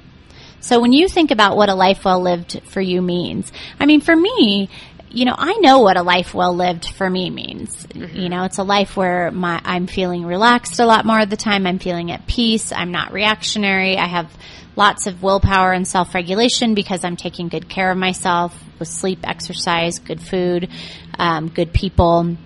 So 0.59 0.79
when 0.79 0.93
you 0.93 1.07
think 1.07 1.31
about 1.31 1.57
what 1.57 1.69
a 1.69 1.75
life 1.75 2.05
well 2.05 2.21
lived 2.21 2.61
for 2.65 2.81
you 2.81 3.01
means, 3.01 3.51
I 3.79 3.85
mean, 3.85 4.01
for 4.01 4.15
me, 4.15 4.69
you 5.09 5.25
know, 5.25 5.35
I 5.37 5.53
know 5.59 5.79
what 5.79 5.97
a 5.97 6.03
life 6.03 6.33
well 6.33 6.55
lived 6.55 6.89
for 6.89 7.09
me 7.09 7.29
means. 7.29 7.87
You 7.93 8.29
know, 8.29 8.43
it's 8.43 8.57
a 8.57 8.63
life 8.63 8.95
where 8.97 9.31
my, 9.31 9.61
I'm 9.63 9.87
feeling 9.87 10.25
relaxed 10.25 10.79
a 10.79 10.85
lot 10.85 11.05
more 11.05 11.19
of 11.19 11.29
the 11.29 11.37
time. 11.37 11.65
I'm 11.65 11.79
feeling 11.79 12.11
at 12.11 12.27
peace. 12.27 12.71
I'm 12.71 12.91
not 12.91 13.13
reactionary. 13.13 13.97
I 13.97 14.05
have 14.05 14.31
lots 14.75 15.07
of 15.07 15.23
willpower 15.23 15.71
and 15.71 15.87
self-regulation 15.87 16.75
because 16.75 17.03
I'm 17.03 17.15
taking 17.15 17.47
good 17.47 17.67
care 17.69 17.89
of 17.89 17.97
myself 17.97 18.53
with 18.77 18.87
sleep, 18.87 19.19
exercise, 19.23 19.99
good 19.99 20.21
food, 20.21 20.69
um, 21.17 21.49
good 21.49 21.73
people. 21.73 22.37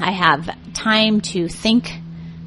I 0.00 0.12
have 0.12 0.48
time 0.74 1.20
to 1.22 1.48
think. 1.48 1.90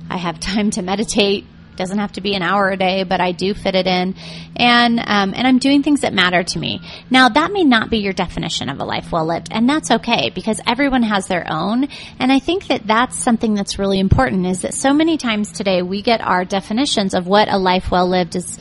I 0.09 0.17
have 0.17 0.39
time 0.39 0.71
to 0.71 0.81
meditate. 0.81 1.45
Doesn't 1.75 1.97
have 1.97 2.11
to 2.13 2.21
be 2.21 2.35
an 2.35 2.41
hour 2.41 2.69
a 2.69 2.75
day, 2.75 3.03
but 3.03 3.21
I 3.21 3.31
do 3.31 3.53
fit 3.53 3.73
it 3.73 3.87
in, 3.87 4.13
and 4.57 4.99
um, 4.99 5.33
and 5.33 5.47
I'm 5.47 5.59
doing 5.59 5.81
things 5.81 6.01
that 6.01 6.13
matter 6.13 6.43
to 6.43 6.59
me. 6.59 6.81
Now 7.09 7.29
that 7.29 7.53
may 7.53 7.63
not 7.63 7.89
be 7.89 7.99
your 7.99 8.11
definition 8.11 8.67
of 8.67 8.81
a 8.81 8.83
life 8.83 9.13
well 9.13 9.25
lived, 9.25 9.47
and 9.51 9.69
that's 9.69 9.89
okay 9.89 10.29
because 10.29 10.59
everyone 10.67 11.03
has 11.03 11.27
their 11.27 11.49
own. 11.49 11.87
And 12.19 12.33
I 12.33 12.39
think 12.39 12.67
that 12.67 12.85
that's 12.85 13.15
something 13.15 13.53
that's 13.53 13.79
really 13.79 13.99
important. 13.99 14.45
Is 14.45 14.63
that 14.63 14.73
so 14.73 14.93
many 14.93 15.17
times 15.17 15.53
today 15.53 15.81
we 15.81 16.01
get 16.01 16.19
our 16.19 16.43
definitions 16.43 17.13
of 17.13 17.27
what 17.27 17.47
a 17.47 17.57
life 17.57 17.89
well 17.91 18.09
lived 18.09 18.35
is, 18.35 18.59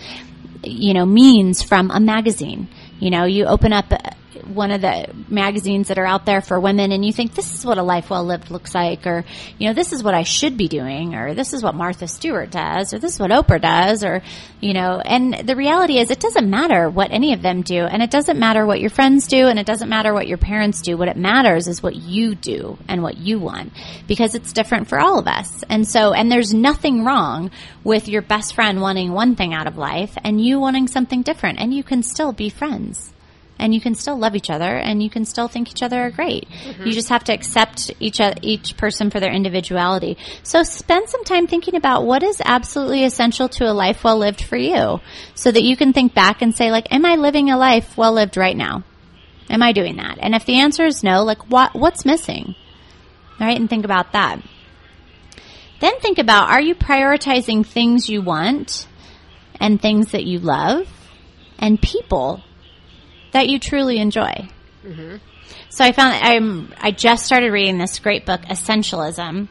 you 0.63 0.95
know, 0.95 1.05
means 1.05 1.61
from 1.61 1.91
a 1.91 1.99
magazine. 1.99 2.69
You 3.01 3.11
know, 3.11 3.25
you 3.25 3.47
open 3.47 3.73
up 3.73 3.93
one 4.49 4.71
of 4.71 4.81
the 4.81 5.07
magazines 5.29 5.89
that 5.89 5.99
are 5.99 6.07
out 6.07 6.27
there 6.27 6.41
for 6.41 6.59
women 6.59 6.93
and 6.93 7.05
you 7.05 7.13
think 7.13 7.35
this 7.35 7.55
is 7.55 7.65
what 7.65 7.79
a 7.79 7.83
life 7.83 8.11
well 8.11 8.25
lived 8.25 8.51
looks 8.51 8.75
like 8.75 9.07
or, 9.07 9.25
you 9.59 9.69
know, 9.69 9.75
this 9.75 9.93
is 9.93 10.03
what 10.03 10.15
I 10.15 10.23
should 10.23 10.57
be 10.57 10.69
doing 10.69 11.15
or 11.15 11.35
this 11.35 11.53
is 11.53 11.63
what 11.63 11.75
Martha 11.75 12.09
Stewart 12.09 12.51
does 12.51 12.95
or 12.95 12.99
this 12.99 13.15
is 13.15 13.21
what 13.21 13.31
Oprah 13.31 13.61
does 13.61 14.05
or, 14.05 14.23
you 14.61 14.73
know, 14.73 15.01
and 15.05 15.35
the 15.47 15.57
reality 15.57 15.99
is 15.99 16.11
it 16.11 16.21
doesn't 16.21 16.49
matter 16.49 16.89
what 16.89 17.11
any 17.11 17.33
of 17.33 17.43
them 17.43 17.63
do 17.63 17.85
and 17.85 18.03
it 18.03 18.11
doesn't 18.11 18.39
matter 18.39 18.65
what 18.65 18.81
your 18.81 18.91
friends 18.91 19.27
do 19.27 19.49
and 19.49 19.59
it 19.59 19.67
doesn't 19.67 19.89
matter 19.89 20.13
what 20.15 20.27
your 20.27 20.39
parents 20.39 20.81
do. 20.83 20.97
What 20.97 21.09
it 21.09 21.17
matters 21.17 21.69
is 21.69 21.83
what 21.83 21.97
you 21.97 22.35
do 22.35 22.79
and 22.89 23.03
what 23.03 23.19
you 23.19 23.39
want 23.39 23.73
because 24.07 24.35
it's 24.35 24.53
different 24.53 24.89
for 24.89 24.99
all 24.99 25.19
of 25.19 25.27
us. 25.27 25.63
And 25.69 25.87
so, 25.87 26.13
and 26.13 26.33
there's 26.33 26.55
nothing 26.55 27.05
wrong 27.05 27.51
with 27.85 28.09
your 28.09 28.23
best 28.23 28.55
friend 28.55 28.81
wanting 28.81 29.13
one 29.13 29.37
thing 29.37 29.53
out 29.53 29.67
of 29.67 29.77
life 29.77 30.17
and 30.25 30.45
you 30.45 30.59
wanting 30.59 30.89
something 30.89 31.23
different 31.23 31.61
and 31.61 31.75
you 31.75 31.83
can 31.83 32.03
still 32.03 32.33
be 32.33 32.49
friends 32.49 33.13
and 33.59 33.75
you 33.75 33.81
can 33.81 33.95
still 33.95 34.17
love 34.17 34.37
each 34.37 34.51
other 34.51 34.77
and 34.77 35.03
you 35.03 35.11
can 35.11 35.25
still 35.25 35.49
think 35.49 35.71
each 35.71 35.83
other 35.83 36.01
are 36.01 36.11
great. 36.11 36.49
Mm-hmm. 36.49 36.87
You 36.87 36.93
just 36.93 37.09
have 37.09 37.25
to 37.25 37.33
accept 37.33 37.91
each 38.01 38.21
each 38.43 38.77
person 38.77 39.11
for 39.11 39.21
their 39.21 39.33
individuality. 39.33 40.17
So 40.43 40.63
spend 40.63 41.09
some 41.09 41.25
time 41.25 41.47
thinking 41.47 41.75
about 41.75 42.05
what 42.05 42.23
is 42.23 42.41
absolutely 42.45 43.05
essential 43.05 43.49
to 43.51 43.65
a 43.65 43.73
life 43.73 44.05
well 44.05 44.19
lived 44.19 44.43
for 44.43 44.57
you 44.57 45.01
so 45.35 45.51
that 45.51 45.63
you 45.63 45.77
can 45.77 45.93
think 45.93 46.15
back 46.15 46.43
and 46.43 46.55
say 46.55 46.71
like 46.71 46.93
am 46.93 47.05
I 47.05 47.17
living 47.17 47.51
a 47.51 47.59
life 47.59 47.97
well 47.97 48.13
lived 48.13 48.37
right 48.37 48.57
now? 48.57 48.85
Am 49.51 49.63
I 49.63 49.73
doing 49.73 49.97
that? 49.97 50.19
And 50.21 50.35
if 50.35 50.45
the 50.45 50.61
answer 50.61 50.85
is 50.85 51.03
no, 51.03 51.25
like 51.25 51.51
what 51.51 51.75
what's 51.75 52.05
missing? 52.05 52.55
All 53.41 53.47
right? 53.47 53.59
And 53.59 53.69
think 53.69 53.85
about 53.85 54.13
that. 54.13 54.43
Then 55.81 55.99
think 56.01 56.19
about 56.19 56.51
are 56.51 56.61
you 56.61 56.75
prioritizing 56.75 57.65
things 57.65 58.09
you 58.09 58.21
want 58.21 58.87
and 59.61 59.81
things 59.81 60.13
that 60.13 60.25
you 60.25 60.39
love 60.41 60.89
and 61.59 61.81
people 61.81 62.43
that 63.33 63.49
you 63.49 63.59
truly 63.59 63.99
enjoy. 63.99 64.49
Mm-hmm. 64.85 65.17
So 65.71 65.85
I 65.85 65.93
found 65.93 66.15
I'm 66.23 66.75
I 66.81 66.91
just 66.91 67.25
started 67.25 67.53
reading 67.53 67.79
this 67.79 67.99
great 67.99 68.27
book, 68.27 68.41
Essentialism, 68.43 69.49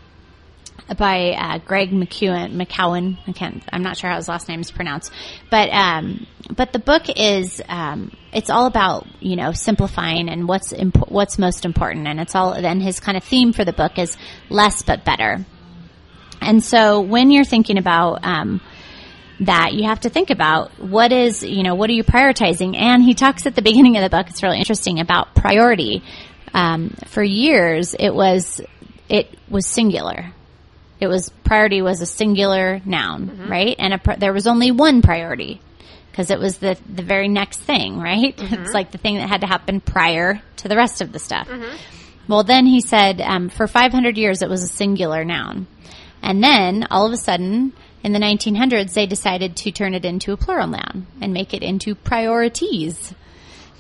by 0.98 1.32
uh, 1.32 1.60
Greg 1.60 1.92
McKeown. 1.92 2.56
McKeown. 2.56 3.18
I 3.28 3.32
can't. 3.34 3.64
I'm 3.72 3.84
not 3.84 3.98
sure 3.98 4.10
how 4.10 4.16
his 4.16 4.28
last 4.28 4.48
name 4.48 4.62
is 4.62 4.72
pronounced, 4.72 5.12
but 5.52 5.70
um, 5.70 6.26
but 6.56 6.74
the 6.74 6.80
book 6.80 7.04
is 7.16 7.62
um, 7.68 8.16
it's 8.34 8.50
all 8.50 8.66
about 8.66 9.08
you 9.20 9.36
know 9.36 9.52
simplifying 9.52 10.30
and 10.30 10.48
what's 10.48 10.72
imp- 10.72 11.10
what's 11.10 11.38
most 11.38 11.66
important, 11.66 12.08
and 12.08 12.20
it's 12.20 12.36
all. 12.36 12.60
Then 12.62 12.80
his 12.80 13.00
kind 13.00 13.18
of 13.18 13.24
theme 13.24 13.54
for 13.54 13.66
the 13.66 13.74
book 13.74 14.00
is 14.00 14.18
less 14.50 14.82
but 14.82 15.04
better. 15.04 15.46
And 16.40 16.64
so 16.64 17.02
when 17.02 17.32
you're 17.32 17.46
thinking 17.46 17.78
about 17.78 18.24
um, 18.24 18.62
that 19.42 19.74
you 19.74 19.84
have 19.84 20.00
to 20.02 20.10
think 20.10 20.30
about 20.30 20.72
what 20.80 21.12
is, 21.12 21.44
you 21.44 21.64
know, 21.64 21.76
what 21.76 21.90
are 21.90 21.94
you 21.94 22.04
prioritizing? 22.04 22.76
And 22.76 23.04
he 23.04 23.14
talks 23.14 23.46
at 23.46 23.56
the 23.56 23.62
beginning 23.62 23.98
of 23.98 24.04
the 24.04 24.10
book, 24.10 24.28
it's 24.30 24.42
really 24.42 24.58
interesting 24.58 25.00
about 25.00 25.36
priority. 25.36 26.04
Um, 26.54 26.90
for 27.06 27.24
years, 27.24 27.94
it 27.94 28.10
was, 28.10 28.62
it 29.10 29.38
was 29.50 29.68
singular. 29.68 30.32
It 31.00 31.08
was, 31.08 31.30
priority 31.44 31.82
was 31.84 32.02
a 32.02 32.08
singular 32.08 32.82
noun, 32.84 33.28
mm-hmm. 33.28 33.52
right? 33.52 33.76
And 33.78 33.94
a, 33.94 34.18
there 34.18 34.34
was 34.34 34.48
only 34.48 34.72
one 34.72 35.04
priority 35.04 35.62
because 36.10 36.32
it 36.32 36.40
was 36.40 36.58
the, 36.58 36.76
the 36.92 37.04
very 37.04 37.28
next 37.28 37.60
thing, 37.60 38.00
right? 38.00 38.36
Mm-hmm. 38.48 38.64
It's 38.64 38.74
like 38.74 38.92
the 38.92 38.98
thing 38.98 39.18
that 39.18 39.30
had 39.30 39.42
to 39.42 39.48
happen 39.48 39.82
prior 39.82 40.42
to 40.58 40.68
the 40.68 40.76
rest 40.76 41.02
of 41.02 41.12
the 41.12 41.20
stuff. 41.20 41.48
Mm-hmm. 41.48 41.76
Well, 42.28 42.44
then 42.44 42.66
he 42.66 42.82
said, 42.82 43.22
um, 43.22 43.50
for 43.50 43.68
500 43.68 44.18
years, 44.18 44.42
it 44.42 44.50
was 44.50 44.64
a 44.64 44.68
singular 44.68 45.24
noun. 45.24 45.68
And 46.22 46.44
then 46.44 46.88
all 46.90 47.06
of 47.06 47.14
a 47.14 47.18
sudden, 47.18 47.74
in 48.04 48.14
the 48.14 48.20
1900s, 48.20 48.94
they 48.94 49.06
decided 49.06 49.56
to 49.58 49.72
turn 49.72 49.94
it 49.94 50.06
into 50.06 50.32
a 50.32 50.38
plural 50.38 50.68
noun 50.68 51.08
and 51.22 51.34
make 51.34 51.54
it 51.54 51.64
into 51.64 51.96
priorities. 51.96 53.14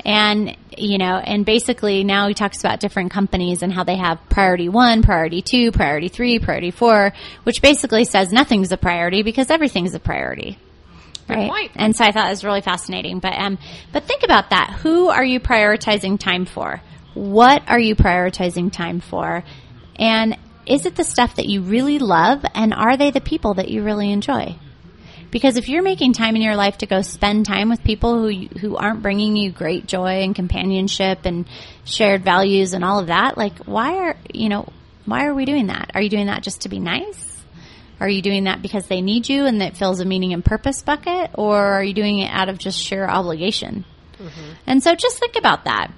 And, 0.06 0.56
you 0.78 0.98
know, 0.98 1.18
and 1.18 1.46
basically 1.46 2.04
now 2.04 2.28
he 2.28 2.34
talks 2.34 2.60
about 2.60 2.80
different 2.80 3.12
companies 3.12 3.62
and 3.62 3.74
how 3.74 3.84
they 3.84 3.98
have 3.98 4.20
priority 4.30 4.70
one, 4.70 5.02
priority 5.02 5.42
two, 5.42 5.72
priority 5.72 6.08
three, 6.08 6.40
priority 6.40 6.72
four, 6.72 7.14
which 7.44 7.62
basically 7.62 8.06
says 8.06 8.32
nothing's 8.32 8.72
a 8.72 8.78
priority 8.78 9.24
because 9.24 9.50
everything's 9.50 9.94
a 9.94 10.00
priority. 10.00 10.58
Right. 11.30 11.72
And 11.76 11.96
so 11.96 12.06
I 12.06 12.12
thought 12.12 12.28
it 12.28 12.30
was 12.30 12.46
really 12.46 12.62
fascinating. 12.62 13.20
But, 13.20 13.34
um, 13.34 13.58
but 13.92 14.04
think 14.04 14.24
about 14.24 14.52
that. 14.52 14.80
Who 14.82 15.10
are 15.10 15.26
you 15.26 15.40
prioritizing 15.40 16.20
time 16.20 16.46
for? 16.46 16.82
What 17.14 17.64
are 17.68 17.80
you 17.80 17.96
prioritizing 17.96 18.72
time 18.72 19.02
for? 19.02 19.44
And 19.98 20.38
is 20.68 20.86
it 20.86 20.96
the 20.96 21.04
stuff 21.04 21.36
that 21.36 21.48
you 21.48 21.62
really 21.62 22.00
love 22.00 22.46
and 22.54 22.74
are 22.74 22.98
they 22.98 23.12
the 23.12 23.22
people 23.22 23.56
that 23.56 23.70
you 23.70 23.84
really 23.84 24.12
enjoy? 24.12 24.56
Because 25.32 25.58
if 25.58 25.68
you're 25.68 25.84
making 25.84 26.14
time 26.14 26.36
in 26.36 26.42
your 26.42 26.56
life 26.56 26.80
to 26.80 26.86
go 26.86 27.02
spend 27.02 27.46
time 27.46 27.70
with 27.70 27.84
people 27.84 28.22
who 28.22 28.48
who 28.60 28.78
aren't 28.78 29.02
bringing 29.02 29.36
you 29.36 29.52
great 29.52 29.86
joy 29.86 30.24
and 30.24 30.36
companionship 30.36 31.26
and 31.26 31.46
shared 31.84 32.24
values 32.24 32.74
and 32.74 32.84
all 32.84 33.00
of 33.00 33.08
that, 33.08 33.38
like 33.38 33.58
why 33.66 33.98
are 33.98 34.18
you 34.34 34.50
know 34.50 34.70
why 35.06 35.26
are 35.26 35.34
we 35.34 35.46
doing 35.46 35.68
that? 35.68 35.92
Are 35.94 36.02
you 36.02 36.10
doing 36.10 36.28
that 36.28 36.44
just 36.44 36.62
to 36.62 36.70
be 36.70 36.80
nice? 36.80 37.26
Are 38.00 38.10
you 38.10 38.22
doing 38.22 38.44
that 38.44 38.62
because 38.62 38.88
they 38.88 39.02
need 39.02 39.28
you 39.28 39.46
and 39.46 39.62
it 39.62 39.76
fills 39.76 40.00
a 40.00 40.06
meaning 40.06 40.34
and 40.34 40.46
purpose 40.46 40.82
bucket, 40.82 41.32
or 41.34 41.58
are 41.58 41.84
you 41.84 41.94
doing 41.94 42.20
it 42.20 42.30
out 42.32 42.48
of 42.48 42.58
just 42.58 42.80
sheer 42.80 43.06
obligation? 43.08 43.86
Mm-hmm. 44.20 44.52
And 44.66 44.84
so 44.84 44.96
just 44.96 45.18
think 45.18 45.36
about 45.36 45.66
that. 45.66 45.92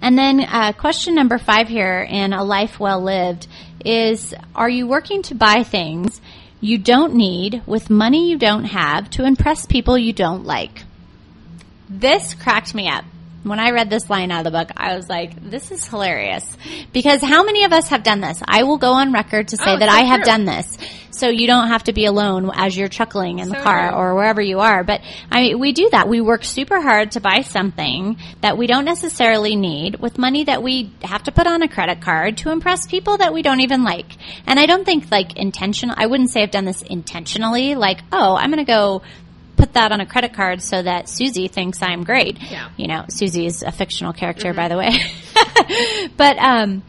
And 0.00 0.16
then 0.16 0.40
uh, 0.40 0.72
question 0.72 1.14
number 1.14 1.38
five 1.38 1.68
here 1.68 2.06
in 2.08 2.32
A 2.32 2.44
Life 2.44 2.78
Well 2.78 3.02
Lived 3.02 3.46
is 3.84 4.34
Are 4.54 4.68
you 4.68 4.86
working 4.86 5.22
to 5.22 5.34
buy 5.34 5.62
things 5.62 6.20
you 6.60 6.78
don't 6.78 7.14
need 7.14 7.62
with 7.66 7.90
money 7.90 8.28
you 8.28 8.38
don't 8.38 8.64
have 8.64 9.10
to 9.10 9.24
impress 9.24 9.66
people 9.66 9.98
you 9.98 10.12
don't 10.12 10.44
like? 10.44 10.84
This 11.88 12.34
cracked 12.34 12.74
me 12.74 12.88
up 12.88 13.04
when 13.48 13.60
I 13.60 13.70
read 13.70 13.90
this 13.90 14.08
line 14.08 14.30
out 14.30 14.46
of 14.46 14.52
the 14.52 14.58
book, 14.58 14.70
I 14.76 14.96
was 14.96 15.08
like, 15.08 15.50
this 15.50 15.70
is 15.70 15.86
hilarious. 15.86 16.44
Because 16.92 17.22
how 17.22 17.44
many 17.44 17.64
of 17.64 17.72
us 17.72 17.88
have 17.88 18.02
done 18.02 18.20
this? 18.20 18.42
I 18.46 18.64
will 18.64 18.78
go 18.78 18.92
on 18.92 19.12
record 19.12 19.48
to 19.48 19.56
say 19.56 19.74
oh, 19.74 19.78
that 19.78 19.88
so 19.88 19.94
I 19.94 20.02
have 20.02 20.20
true. 20.20 20.32
done 20.32 20.44
this. 20.44 20.76
So 21.10 21.28
you 21.28 21.48
don't 21.48 21.68
have 21.68 21.84
to 21.84 21.92
be 21.92 22.04
alone 22.04 22.48
as 22.54 22.76
you're 22.76 22.88
chuckling 22.88 23.40
in 23.40 23.46
so 23.46 23.54
the 23.54 23.60
car 23.60 23.90
true. 23.90 23.98
or 23.98 24.14
wherever 24.14 24.40
you 24.40 24.60
are. 24.60 24.84
But 24.84 25.00
I 25.32 25.40
mean, 25.40 25.58
we 25.58 25.72
do 25.72 25.88
that. 25.90 26.08
We 26.08 26.20
work 26.20 26.44
super 26.44 26.80
hard 26.80 27.12
to 27.12 27.20
buy 27.20 27.40
something 27.40 28.18
that 28.40 28.56
we 28.56 28.68
don't 28.68 28.84
necessarily 28.84 29.56
need 29.56 29.98
with 29.98 30.16
money 30.16 30.44
that 30.44 30.62
we 30.62 30.92
have 31.02 31.24
to 31.24 31.32
put 31.32 31.48
on 31.48 31.62
a 31.62 31.68
credit 31.68 32.00
card 32.00 32.38
to 32.38 32.52
impress 32.52 32.86
people 32.86 33.16
that 33.16 33.32
we 33.32 33.42
don't 33.42 33.60
even 33.60 33.82
like. 33.82 34.06
And 34.46 34.60
I 34.60 34.66
don't 34.66 34.84
think 34.84 35.10
like 35.10 35.36
intentional, 35.36 35.96
I 35.98 36.06
wouldn't 36.06 36.30
say 36.30 36.42
I've 36.42 36.52
done 36.52 36.66
this 36.66 36.82
intentionally, 36.82 37.74
like, 37.74 38.00
oh, 38.12 38.36
I'm 38.36 38.50
going 38.50 38.64
to 38.64 38.70
go 38.70 39.02
put 39.58 39.74
that 39.74 39.92
on 39.92 40.00
a 40.00 40.06
credit 40.06 40.32
card 40.32 40.62
so 40.62 40.80
that 40.80 41.08
Susie 41.08 41.48
thinks 41.48 41.82
I'm 41.82 42.04
great. 42.04 42.40
Yeah. 42.40 42.70
You 42.76 42.86
know, 42.86 43.04
Susie 43.08 43.46
is 43.46 43.62
a 43.62 43.72
fictional 43.72 44.12
character, 44.12 44.54
mm-hmm. 44.54 44.56
by 44.56 44.68
the 44.68 44.78
way. 44.78 46.08
but, 46.16 46.38
um, 46.38 46.82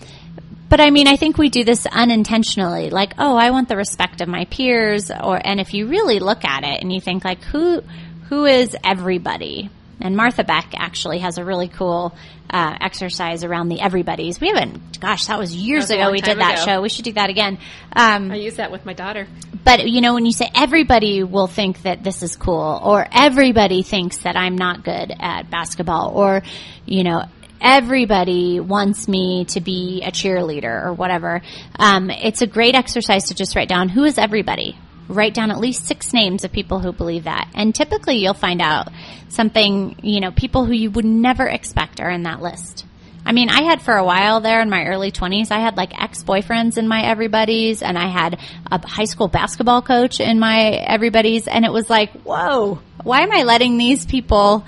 but 0.69 0.79
I 0.79 0.91
mean, 0.91 1.07
I 1.07 1.15
think 1.15 1.37
we 1.37 1.49
do 1.49 1.63
this 1.63 1.87
unintentionally. 1.87 2.91
Like, 2.91 3.15
oh, 3.17 3.35
I 3.35 3.49
want 3.49 3.69
the 3.69 3.75
respect 3.75 4.21
of 4.21 4.29
my 4.29 4.45
peers, 4.45 5.09
or 5.09 5.41
and 5.43 5.59
if 5.59 5.73
you 5.73 5.87
really 5.87 6.19
look 6.19 6.45
at 6.45 6.63
it 6.63 6.81
and 6.81 6.93
you 6.93 7.01
think 7.01 7.25
like, 7.25 7.43
who 7.43 7.81
who 8.29 8.45
is 8.45 8.77
everybody? 8.83 9.71
And 9.99 10.15
Martha 10.15 10.43
Beck 10.43 10.73
actually 10.77 11.19
has 11.19 11.39
a 11.39 11.43
really 11.43 11.67
cool 11.67 12.15
uh, 12.49 12.77
exercise 12.81 13.43
around 13.43 13.69
the 13.69 13.79
everybody's. 13.79 14.41
We 14.41 14.47
haven't, 14.47 14.99
gosh, 14.99 15.27
that 15.27 15.37
was 15.37 15.55
years 15.55 15.87
that 15.89 15.97
was 15.97 16.05
ago 16.05 16.11
we 16.11 16.21
did 16.21 16.39
that 16.39 16.63
ago. 16.63 16.65
show. 16.65 16.81
We 16.81 16.89
should 16.89 17.05
do 17.05 17.13
that 17.13 17.29
again. 17.29 17.59
Um, 17.93 18.31
I 18.31 18.35
use 18.35 18.55
that 18.55 18.71
with 18.71 18.85
my 18.85 18.93
daughter. 18.93 19.27
But, 19.63 19.87
you 19.87 20.01
know, 20.01 20.13
when 20.13 20.25
you 20.25 20.31
say 20.31 20.49
everybody 20.55 21.23
will 21.23 21.47
think 21.47 21.83
that 21.83 22.03
this 22.03 22.23
is 22.23 22.35
cool, 22.35 22.81
or 22.83 23.05
everybody 23.11 23.83
thinks 23.83 24.19
that 24.19 24.35
I'm 24.35 24.55
not 24.55 24.83
good 24.83 25.13
at 25.19 25.49
basketball, 25.49 26.13
or, 26.15 26.41
you 26.85 27.03
know, 27.03 27.23
everybody 27.61 28.59
wants 28.59 29.07
me 29.07 29.45
to 29.45 29.61
be 29.61 30.01
a 30.05 30.11
cheerleader 30.11 30.85
or 30.85 30.93
whatever. 30.93 31.41
Um, 31.77 32.09
it's 32.09 32.41
a 32.41 32.47
great 32.47 32.75
exercise 32.75 33.25
to 33.25 33.35
just 33.35 33.55
write 33.55 33.69
down 33.69 33.89
who 33.89 34.05
is 34.05 34.17
everybody, 34.17 34.77
write 35.09 35.33
down 35.33 35.51
at 35.51 35.59
least 35.59 35.85
six 35.85 36.13
names 36.13 36.45
of 36.45 36.51
people 36.51 36.79
who 36.79 36.93
believe 36.93 37.25
that. 37.25 37.49
And 37.55 37.75
typically 37.75 38.17
you'll 38.17 38.33
find 38.33 38.61
out 38.61 38.89
something, 39.27 39.97
you 40.01 40.21
know, 40.21 40.31
people 40.31 40.65
who 40.65 40.73
you 40.73 40.91
would 40.91 41.05
never 41.05 41.47
expect 41.47 41.99
are 41.99 42.09
in 42.09 42.23
that 42.23 42.41
list. 42.41 42.85
I 43.25 43.31
mean, 43.31 43.49
I 43.49 43.63
had 43.63 43.81
for 43.81 43.95
a 43.95 44.03
while 44.03 44.39
there 44.39 44.61
in 44.61 44.69
my 44.69 44.85
early 44.85 45.11
20s, 45.11 45.51
I 45.51 45.59
had 45.59 45.75
like 45.75 45.99
ex-boyfriends 46.01 46.77
in 46.77 46.87
my 46.87 47.03
everybody's 47.03 47.81
and 47.81 47.97
I 47.97 48.07
had 48.07 48.39
a 48.71 48.87
high 48.87 49.05
school 49.05 49.27
basketball 49.27 49.81
coach 49.81 50.19
in 50.19 50.39
my 50.39 50.69
everybody's 50.69 51.47
and 51.47 51.65
it 51.65 51.73
was 51.73 51.89
like, 51.89 52.11
whoa, 52.21 52.79
why 53.03 53.21
am 53.21 53.31
I 53.31 53.43
letting 53.43 53.77
these 53.77 54.05
people 54.05 54.65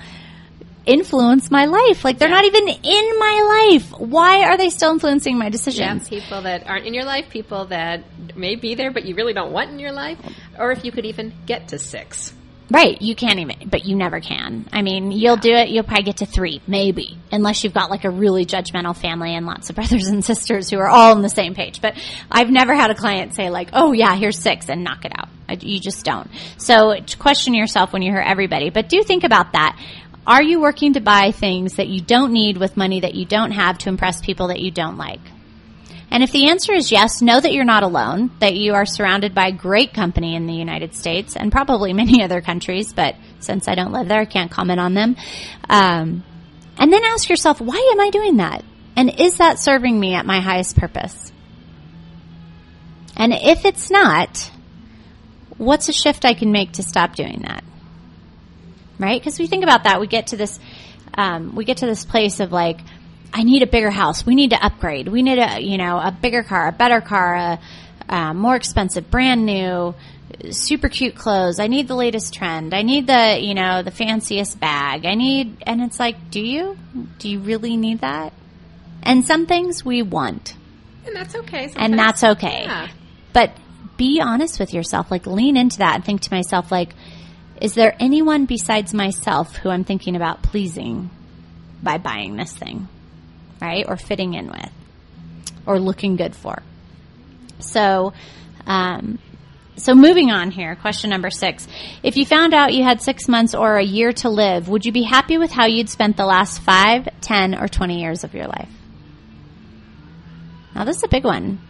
influence 0.86 1.50
my 1.50 1.66
life. 1.66 2.04
Like 2.04 2.18
they're 2.18 2.28
yeah. 2.28 2.34
not 2.34 2.44
even 2.44 2.68
in 2.68 3.18
my 3.18 3.70
life. 3.72 3.90
Why 3.98 4.44
are 4.44 4.56
they 4.56 4.70
still 4.70 4.92
influencing 4.92 5.38
my 5.38 5.48
decisions? 5.48 6.10
Yeah, 6.10 6.20
people 6.20 6.42
that 6.42 6.66
aren't 6.66 6.86
in 6.86 6.94
your 6.94 7.04
life, 7.04 7.30
people 7.30 7.66
that 7.66 8.04
may 8.36 8.56
be 8.56 8.74
there 8.74 8.90
but 8.90 9.04
you 9.04 9.14
really 9.14 9.32
don't 9.32 9.52
want 9.52 9.70
in 9.70 9.78
your 9.78 9.92
life, 9.92 10.18
or 10.58 10.72
if 10.72 10.84
you 10.84 10.92
could 10.92 11.06
even 11.06 11.32
get 11.46 11.68
to 11.68 11.78
six. 11.78 12.32
Right, 12.72 13.02
you 13.02 13.14
can't 13.14 13.38
even, 13.38 13.68
but 13.68 13.84
you 13.84 13.96
never 13.96 14.20
can. 14.20 14.66
I 14.72 14.80
mean, 14.80 15.12
you'll 15.12 15.34
yeah. 15.36 15.40
do 15.40 15.54
it, 15.54 15.68
you'll 15.68 15.84
probably 15.84 16.04
get 16.04 16.18
to 16.18 16.26
three, 16.26 16.62
maybe, 16.66 17.18
unless 17.30 17.64
you've 17.64 17.74
got 17.74 17.90
like 17.90 18.04
a 18.04 18.10
really 18.10 18.46
judgmental 18.46 18.96
family 18.96 19.34
and 19.34 19.44
lots 19.44 19.68
of 19.68 19.76
brothers 19.76 20.06
and 20.06 20.24
sisters 20.24 20.70
who 20.70 20.78
are 20.78 20.88
all 20.88 21.14
on 21.14 21.20
the 21.20 21.28
same 21.28 21.54
page. 21.54 21.82
But 21.82 21.98
I've 22.30 22.50
never 22.50 22.74
had 22.74 22.90
a 22.90 22.94
client 22.94 23.34
say 23.34 23.50
like, 23.50 23.70
oh 23.74 23.92
yeah, 23.92 24.16
here's 24.16 24.38
six 24.38 24.70
and 24.70 24.84
knock 24.84 25.04
it 25.04 25.12
out. 25.14 25.28
You 25.62 25.80
just 25.80 26.02
don't. 26.06 26.30
So 26.56 26.96
question 27.18 27.52
yourself 27.52 27.92
when 27.92 28.00
you 28.00 28.10
hear 28.10 28.22
everybody, 28.22 28.70
but 28.70 28.88
do 28.88 29.02
think 29.02 29.24
about 29.24 29.52
that 29.52 29.78
Are 30.26 30.42
you 30.42 30.60
working 30.60 30.92
to 30.92 31.00
buy 31.00 31.32
things 31.32 31.74
that 31.74 31.88
you 31.88 32.00
don't 32.00 32.32
need 32.32 32.56
with 32.56 32.76
money 32.76 33.00
that 33.00 33.14
you 33.14 33.24
don't 33.24 33.50
have 33.50 33.78
to 33.78 33.88
impress 33.88 34.20
people 34.20 34.48
that 34.48 34.60
you 34.60 34.70
don't 34.70 34.96
like? 34.96 35.20
And 36.12 36.22
if 36.22 36.30
the 36.30 36.50
answer 36.50 36.72
is 36.74 36.92
yes, 36.92 37.22
know 37.22 37.40
that 37.40 37.52
you're 37.52 37.64
not 37.64 37.82
alone, 37.82 38.30
that 38.40 38.54
you 38.54 38.74
are 38.74 38.84
surrounded 38.84 39.34
by 39.34 39.50
great 39.50 39.94
company 39.94 40.36
in 40.36 40.46
the 40.46 40.52
United 40.52 40.94
States 40.94 41.36
and 41.36 41.50
probably 41.50 41.92
many 41.94 42.22
other 42.22 42.40
countries, 42.40 42.92
but 42.92 43.16
since 43.40 43.66
I 43.66 43.74
don't 43.74 43.92
live 43.92 44.08
there, 44.08 44.20
I 44.20 44.26
can't 44.26 44.50
comment 44.50 44.78
on 44.78 44.94
them. 44.94 45.16
Um, 45.68 46.22
and 46.78 46.92
then 46.92 47.02
ask 47.04 47.28
yourself, 47.28 47.60
why 47.60 47.90
am 47.92 48.00
I 48.00 48.10
doing 48.10 48.36
that? 48.36 48.62
And 48.94 49.18
is 49.18 49.38
that 49.38 49.58
serving 49.58 49.98
me 49.98 50.14
at 50.14 50.26
my 50.26 50.40
highest 50.40 50.76
purpose? 50.76 51.32
And 53.16 53.32
if 53.32 53.64
it's 53.64 53.90
not, 53.90 54.50
what's 55.56 55.88
a 55.88 55.92
shift 55.92 56.24
I 56.24 56.34
can 56.34 56.52
make 56.52 56.72
to 56.72 56.82
stop 56.82 57.14
doing 57.14 57.42
that? 57.46 57.64
Right? 59.02 59.20
Because 59.20 59.38
we 59.38 59.46
think 59.46 59.64
about 59.64 59.84
that, 59.84 60.00
we 60.00 60.06
get 60.06 60.28
to 60.28 60.36
this, 60.36 60.58
um, 61.14 61.54
we 61.54 61.64
get 61.64 61.78
to 61.78 61.86
this 61.86 62.04
place 62.04 62.40
of 62.40 62.52
like, 62.52 62.80
I 63.32 63.42
need 63.42 63.62
a 63.62 63.66
bigger 63.66 63.90
house. 63.90 64.24
We 64.24 64.34
need 64.34 64.50
to 64.50 64.64
upgrade. 64.64 65.08
We 65.08 65.22
need 65.22 65.38
a, 65.38 65.60
you 65.60 65.78
know, 65.78 65.98
a 65.98 66.12
bigger 66.12 66.42
car, 66.42 66.68
a 66.68 66.72
better 66.72 67.00
car, 67.00 67.34
a, 67.34 67.60
a 68.08 68.34
more 68.34 68.54
expensive, 68.54 69.10
brand 69.10 69.46
new, 69.46 69.94
super 70.50 70.88
cute 70.88 71.14
clothes. 71.14 71.58
I 71.58 71.66
need 71.66 71.88
the 71.88 71.94
latest 71.94 72.34
trend. 72.34 72.74
I 72.74 72.82
need 72.82 73.06
the, 73.06 73.38
you 73.40 73.54
know, 73.54 73.82
the 73.82 73.90
fanciest 73.90 74.60
bag. 74.60 75.06
I 75.06 75.14
need, 75.14 75.62
and 75.66 75.82
it's 75.82 75.98
like, 75.98 76.30
do 76.30 76.40
you? 76.40 76.76
Do 77.18 77.28
you 77.28 77.40
really 77.40 77.76
need 77.76 78.00
that? 78.00 78.32
And 79.02 79.24
some 79.24 79.46
things 79.46 79.84
we 79.84 80.02
want. 80.02 80.54
And 81.06 81.16
that's 81.16 81.34
okay. 81.34 81.72
And 81.74 81.98
that's 81.98 82.22
okay. 82.22 82.64
Yeah. 82.64 82.88
But 83.32 83.52
be 83.96 84.20
honest 84.20 84.60
with 84.60 84.72
yourself. 84.74 85.10
Like 85.10 85.26
lean 85.26 85.56
into 85.56 85.78
that 85.78 85.96
and 85.96 86.04
think 86.04 86.20
to 86.22 86.30
myself, 86.30 86.70
like, 86.70 86.90
is 87.62 87.74
there 87.74 87.94
anyone 88.00 88.46
besides 88.46 88.92
myself 88.92 89.54
who 89.54 89.70
I'm 89.70 89.84
thinking 89.84 90.16
about 90.16 90.42
pleasing 90.42 91.10
by 91.80 91.96
buying 91.96 92.34
this 92.34 92.52
thing? 92.52 92.88
Right? 93.60 93.84
Or 93.86 93.96
fitting 93.96 94.34
in 94.34 94.48
with? 94.48 94.70
Or 95.64 95.78
looking 95.78 96.16
good 96.16 96.34
for? 96.34 96.60
So, 97.60 98.14
um, 98.66 99.20
so 99.76 99.94
moving 99.94 100.32
on 100.32 100.50
here, 100.50 100.74
question 100.74 101.10
number 101.10 101.30
six. 101.30 101.68
If 102.02 102.16
you 102.16 102.26
found 102.26 102.52
out 102.52 102.74
you 102.74 102.82
had 102.82 103.00
six 103.00 103.28
months 103.28 103.54
or 103.54 103.76
a 103.76 103.84
year 103.84 104.12
to 104.14 104.28
live, 104.28 104.68
would 104.68 104.84
you 104.84 104.90
be 104.90 105.04
happy 105.04 105.38
with 105.38 105.52
how 105.52 105.66
you'd 105.66 105.88
spent 105.88 106.16
the 106.16 106.26
last 106.26 106.60
five, 106.62 107.08
ten, 107.20 107.54
or 107.54 107.68
20 107.68 108.00
years 108.00 108.24
of 108.24 108.34
your 108.34 108.48
life? 108.48 108.70
Now 110.74 110.82
this 110.82 110.96
is 110.96 111.04
a 111.04 111.08
big 111.08 111.22
one, 111.22 111.60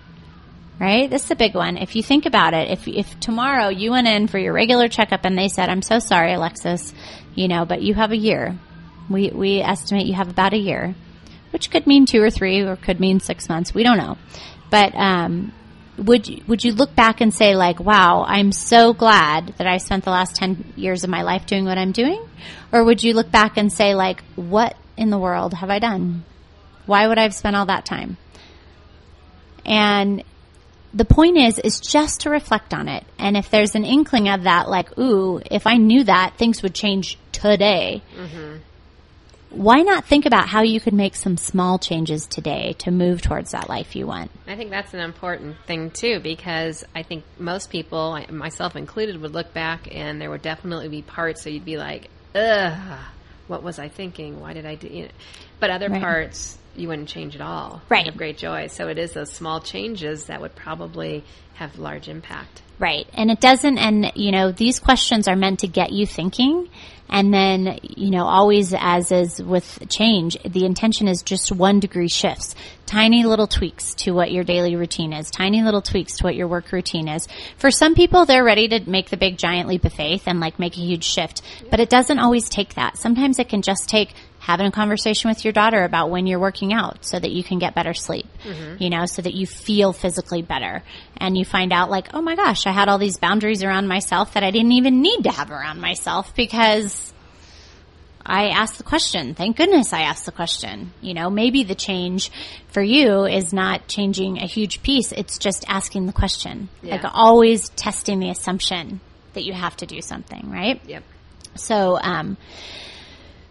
right? 0.81 1.09
This 1.09 1.25
is 1.25 1.31
a 1.31 1.37
big 1.37 1.55
one. 1.55 1.77
If 1.77 1.95
you 1.97 2.03
think 2.03 2.27
about 2.27 2.55
it, 2.55 2.71
if, 2.71 2.89
if 2.89 3.19
tomorrow 3.21 3.69
you 3.69 3.91
went 3.93 4.09
in 4.09 4.27
for 4.27 4.39
your 4.39 4.53
regular 4.53 4.89
checkup 4.89 5.25
and 5.25 5.37
they 5.37 5.49
said, 5.49 5.69
I'm 5.69 5.83
so 5.83 5.99
sorry, 5.99 6.35
Alexis, 6.35 6.93
you 7.35 7.49
know, 7.49 7.65
but 7.65 7.83
you 7.83 7.95
have 7.95 8.13
a 8.13 8.17
year. 8.17 8.59
We, 9.09 9.31
we 9.31 9.61
estimate 9.61 10.07
you 10.07 10.15
have 10.15 10.29
about 10.29 10.55
a 10.55 10.59
year, 10.59 10.95
which 11.53 11.71
could 11.71 11.87
mean 11.87 12.07
two 12.07 12.23
or 12.23 12.31
three 12.31 12.63
or 12.63 12.77
could 12.77 13.01
mean 13.01 13.21
six 13.21 13.49
months. 13.49 13.75
We 13.75 13.83
don't 13.83 13.99
know. 13.99 14.17
But, 14.71 14.95
um, 14.95 15.53
would 15.99 16.27
you, 16.27 16.43
would 16.49 16.65
you 16.65 16.73
look 16.73 16.95
back 16.95 17.21
and 17.21 17.33
say 17.33 17.55
like, 17.55 17.79
wow, 17.79 18.25
I'm 18.27 18.53
so 18.53 18.93
glad 18.93 19.55
that 19.59 19.67
I 19.67 19.77
spent 19.77 20.05
the 20.05 20.11
last 20.11 20.37
10 20.37 20.73
years 20.77 21.05
of 21.05 21.11
my 21.11 21.23
life 21.23 21.47
doing 21.47 21.65
what 21.65 21.79
I'm 21.79 21.93
doing? 21.93 22.27
Or 22.73 22.83
would 22.83 23.03
you 23.03 23.15
look 23.15 23.31
back 23.31 23.57
and 23.57 23.73
say 23.73 23.95
like, 23.95 24.23
what 24.35 24.77
in 24.97 25.11
the 25.11 25.19
world 25.19 25.55
have 25.55 25.71
I 25.71 25.79
done? 25.79 26.25
Why 26.87 27.07
would 27.07 27.19
I 27.19 27.23
have 27.23 27.35
spent 27.35 27.57
all 27.57 27.67
that 27.67 27.85
time? 27.85 28.17
And 29.65 30.25
the 30.95 31.05
point 31.05 31.39
is, 31.39 31.59
is 31.59 31.81
just 31.81 32.21
to 32.21 32.31
reflect 32.31 32.75
on 32.75 32.89
it. 32.89 33.05
And 33.19 33.37
if 33.37 33.51
there's 33.51 33.75
an 33.75 33.85
inkling 33.85 34.29
of 34.29 34.45
that, 34.45 34.69
like, 34.69 34.99
ooh, 34.99 35.41
if 35.51 35.67
I 35.67 35.77
knew 35.77 36.05
that, 36.05 36.35
things 36.37 36.63
would 36.63 36.75
change 36.75 37.19
today. 37.33 38.03
Mm-hmm. 38.17 38.59
Why 39.51 39.83
not 39.83 40.07
think 40.07 40.25
about 40.25 40.49
how 40.49 40.63
you 40.63 40.81
could 40.81 40.95
make 40.95 41.15
some 41.15 41.37
small 41.37 41.79
changes 41.79 42.27
today 42.27 42.75
to 42.79 42.91
move 42.91 43.21
towards 43.21 43.51
that 43.51 43.69
life 43.69 43.95
you 43.95 44.07
want? 44.07 44.31
I 44.47 44.57
think 44.57 44.71
that's 44.71 44.95
an 44.95 45.01
important 45.01 45.59
thing 45.67 45.91
too, 45.91 46.21
because 46.21 46.85
I 46.95 47.03
think 47.03 47.25
most 47.39 47.69
people, 47.69 48.19
myself 48.31 48.77
included, 48.77 49.21
would 49.21 49.35
look 49.35 49.53
back 49.53 49.95
and 49.95 50.21
there 50.21 50.31
would 50.31 50.41
definitely 50.41 50.89
be 50.89 51.03
parts 51.03 51.45
that 51.45 51.53
you'd 51.53 51.67
be 51.67 51.77
like, 51.77 52.09
ugh, 52.35 52.99
what 53.47 53.63
was 53.63 53.79
I 53.79 53.89
thinking? 53.89 54.41
Why 54.41 54.55
did 54.55 54.65
I 54.65 54.75
do? 54.75 54.89
You 54.89 55.03
know? 55.05 55.11
But 55.61 55.69
other 55.69 55.91
Right. 55.91 56.01
parts 56.01 56.57
you 56.75 56.89
wouldn't 56.89 57.09
change 57.09 57.35
at 57.35 57.41
all. 57.41 57.83
Right. 57.89 58.09
Of 58.09 58.17
great 58.17 58.39
joy. 58.39 58.69
So 58.69 58.89
it 58.89 58.99
is 58.99 59.13
those 59.13 59.33
small 59.33 59.61
changes 59.61 60.27
that 60.27 60.41
would 60.41 60.55
probably 60.55 61.25
have 61.55 61.79
large 61.79 62.09
impact. 62.09 62.63
Right. 62.79 63.07
And 63.15 63.31
it 63.31 63.41
doesn't, 63.41 63.79
and 63.79 64.13
you 64.15 64.33
know, 64.33 64.51
these 64.51 64.81
questions 64.81 65.29
are 65.29 65.37
meant 65.37 65.61
to 65.61 65.69
get 65.69 65.93
you 65.93 66.07
thinking. 66.07 66.69
And 67.09 67.33
then, 67.33 67.79
you 67.83 68.11
know, 68.11 68.25
always 68.25 68.73
as 68.75 69.13
is 69.13 69.43
with 69.43 69.87
change, 69.91 70.39
the 70.45 70.65
intention 70.65 71.09
is 71.09 71.23
just 71.23 71.53
one 71.53 71.79
degree 71.79 72.09
shifts, 72.09 72.55
tiny 72.87 73.25
little 73.25 73.47
tweaks 73.47 73.95
to 73.97 74.13
what 74.13 74.33
your 74.33 74.45
daily 74.45 74.77
routine 74.77 75.13
is, 75.13 75.31
tiny 75.31 75.63
little 75.63 75.83
tweaks 75.83 76.17
to 76.17 76.25
what 76.25 76.35
your 76.35 76.49
work 76.49 76.73
routine 76.73 77.09
is. 77.09 77.29
For 77.59 77.71
some 77.71 77.95
people, 77.95 78.25
they're 78.25 78.43
ready 78.43 78.67
to 78.69 78.89
make 78.89 79.11
the 79.11 79.19
big 79.19 79.37
giant 79.37 79.69
leap 79.69 79.85
of 79.85 79.93
faith 79.93 80.23
and 80.27 80.41
like 80.41 80.59
make 80.59 80.79
a 80.79 80.81
huge 80.81 81.05
shift, 81.05 81.43
but 81.71 81.81
it 81.81 81.91
doesn't 81.91 82.19
always 82.19 82.49
take 82.49 82.75
that. 82.77 82.97
Sometimes 82.97 83.39
it 83.39 83.51
can 83.51 83.61
just 83.61 83.91
take 83.91 84.15
having 84.43 84.67
a 84.67 84.73
conversation 84.73 85.31
with 85.31 85.45
your 85.45 85.53
daughter 85.53 85.85
about 85.85 86.11
when 86.11 86.27
you're 86.27 86.41
working 86.41 86.73
out 86.73 87.05
so 87.05 87.17
that 87.17 87.31
you 87.31 87.45
can 87.45 87.61
get 87.61 87.77
better 87.77 87.95
sleep, 87.95 88.27
you 88.81 88.91
know, 88.91 89.07
so 89.07 89.23
that 89.23 89.35
you 89.35 89.47
feel 89.47 89.93
physically 89.93 90.43
better 90.43 90.83
and 91.17 91.39
you 91.39 91.45
find 91.45 91.73
out 91.73 91.91
like, 91.91 92.13
oh 92.13 92.21
my 92.21 92.35
gosh, 92.35 92.67
I 92.67 92.73
had 92.73 92.89
all 92.89 92.99
these 92.99 93.19
boundaries 93.19 93.63
around 93.63 93.87
myself 93.87 94.35
that 94.35 94.43
I 94.43 94.51
didn't 94.51 94.73
even 94.73 95.01
need 95.01 95.23
to 95.23 95.31
have 95.31 95.53
around 95.53 95.81
myself 95.81 96.35
because 96.35 97.13
I 98.27 98.49
asked 98.49 98.79
the 98.79 98.85
question. 98.85 99.37
Thank 99.37 99.59
goodness 99.59 99.93
I 99.93 100.01
asked 100.03 100.27
the 100.27 100.33
question. 100.33 100.93
You 101.01 101.15
know, 101.15 101.31
maybe 101.31 101.63
the 101.63 101.77
change 101.77 102.33
for 102.67 102.83
you 102.83 103.25
is 103.27 103.53
not 103.53 103.87
changing 103.87 104.39
a 104.39 104.47
huge 104.47 104.83
piece. 104.83 105.13
It's 105.13 105.39
just 105.39 105.65
asking 105.69 106.07
the 106.07 106.13
question. 106.13 106.69
Yeah. 106.83 106.97
Like 106.97 107.05
always 107.15 107.69
testing 107.71 108.19
the 108.19 108.31
assumption 108.31 109.01
that 109.35 109.45
you 109.45 109.53
have 109.53 109.77
to 109.77 109.87
do 109.87 110.01
something, 110.03 110.51
right? 110.51 110.81
Yep. 110.85 111.05
So, 111.55 111.97
um, 112.01 112.37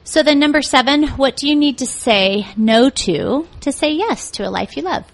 so 0.04 0.24
then 0.24 0.40
number 0.40 0.62
seven, 0.62 1.08
what 1.10 1.38
do 1.38 1.48
you 1.48 1.56
need 1.56 1.78
to 1.80 1.86
say 1.86 2.48
no 2.58 2.90
to 2.90 3.48
to 3.62 3.72
say 3.72 3.92
yes 3.92 4.32
to 4.32 4.48
a 4.48 4.50
life 4.50 4.76
you 4.76 4.84
love? 4.84 5.06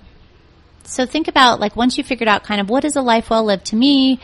So 0.83 1.05
think 1.05 1.27
about 1.27 1.59
like 1.59 1.75
once 1.75 1.97
you 1.97 2.03
figured 2.03 2.29
out 2.29 2.43
kind 2.43 2.61
of 2.61 2.69
what 2.69 2.85
is 2.85 2.95
a 2.95 3.01
life 3.01 3.29
well 3.29 3.43
lived 3.43 3.65
to 3.67 3.75
me, 3.75 4.19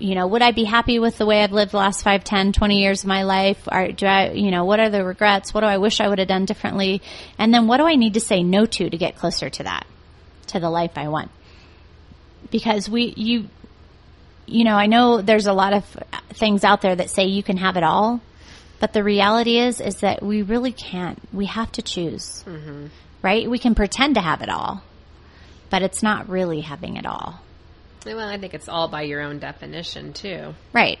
you 0.00 0.14
know, 0.14 0.26
would 0.26 0.42
I 0.42 0.52
be 0.52 0.64
happy 0.64 0.98
with 0.98 1.18
the 1.18 1.26
way 1.26 1.42
I've 1.42 1.52
lived 1.52 1.72
the 1.72 1.76
last 1.78 2.02
5, 2.02 2.24
10, 2.24 2.52
20 2.52 2.80
years 2.80 3.02
of 3.02 3.08
my 3.08 3.24
life? 3.24 3.68
Or 3.70 3.92
do 3.92 4.06
I, 4.06 4.30
you 4.32 4.50
know, 4.50 4.64
what 4.64 4.80
are 4.80 4.90
the 4.90 5.04
regrets? 5.04 5.52
What 5.52 5.60
do 5.60 5.66
I 5.66 5.78
wish 5.78 6.00
I 6.00 6.08
would 6.08 6.18
have 6.18 6.28
done 6.28 6.46
differently? 6.46 7.02
And 7.38 7.52
then 7.52 7.66
what 7.66 7.78
do 7.78 7.84
I 7.84 7.96
need 7.96 8.14
to 8.14 8.20
say 8.20 8.42
no 8.42 8.64
to 8.64 8.88
to 8.88 8.96
get 8.96 9.16
closer 9.16 9.50
to 9.50 9.62
that, 9.64 9.86
to 10.48 10.60
the 10.60 10.70
life 10.70 10.92
I 10.96 11.08
want? 11.08 11.30
Because 12.50 12.88
we, 12.88 13.12
you, 13.16 13.48
you 14.46 14.64
know, 14.64 14.74
I 14.74 14.86
know 14.86 15.20
there's 15.20 15.46
a 15.46 15.52
lot 15.52 15.74
of 15.74 15.84
things 16.30 16.64
out 16.64 16.80
there 16.80 16.96
that 16.96 17.10
say 17.10 17.26
you 17.26 17.42
can 17.42 17.58
have 17.58 17.76
it 17.76 17.82
all, 17.82 18.22
but 18.80 18.92
the 18.92 19.02
reality 19.02 19.58
is, 19.58 19.80
is 19.80 19.96
that 19.96 20.22
we 20.22 20.42
really 20.42 20.72
can't. 20.72 21.18
We 21.32 21.46
have 21.46 21.70
to 21.72 21.82
choose, 21.82 22.44
mm-hmm. 22.46 22.86
right? 23.22 23.48
We 23.48 23.58
can 23.58 23.74
pretend 23.74 24.14
to 24.14 24.20
have 24.20 24.42
it 24.42 24.48
all, 24.48 24.82
but 25.70 25.82
it's 25.82 26.02
not 26.02 26.28
really 26.28 26.60
having 26.60 26.96
it 26.96 27.06
all. 27.06 27.40
Well, 28.06 28.28
I 28.28 28.38
think 28.38 28.54
it's 28.54 28.68
all 28.68 28.88
by 28.88 29.02
your 29.02 29.20
own 29.20 29.38
definition 29.38 30.12
too. 30.12 30.54
Right. 30.72 30.98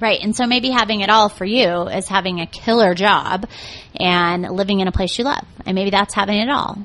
Right. 0.00 0.20
And 0.20 0.34
so 0.34 0.46
maybe 0.46 0.70
having 0.70 1.00
it 1.00 1.08
all 1.08 1.28
for 1.28 1.44
you 1.44 1.88
is 1.88 2.08
having 2.08 2.40
a 2.40 2.46
killer 2.46 2.94
job 2.94 3.46
and 3.94 4.42
living 4.42 4.80
in 4.80 4.88
a 4.88 4.92
place 4.92 5.16
you 5.18 5.24
love. 5.24 5.44
And 5.64 5.76
maybe 5.76 5.90
that's 5.90 6.14
having 6.14 6.38
it 6.38 6.50
all. 6.50 6.78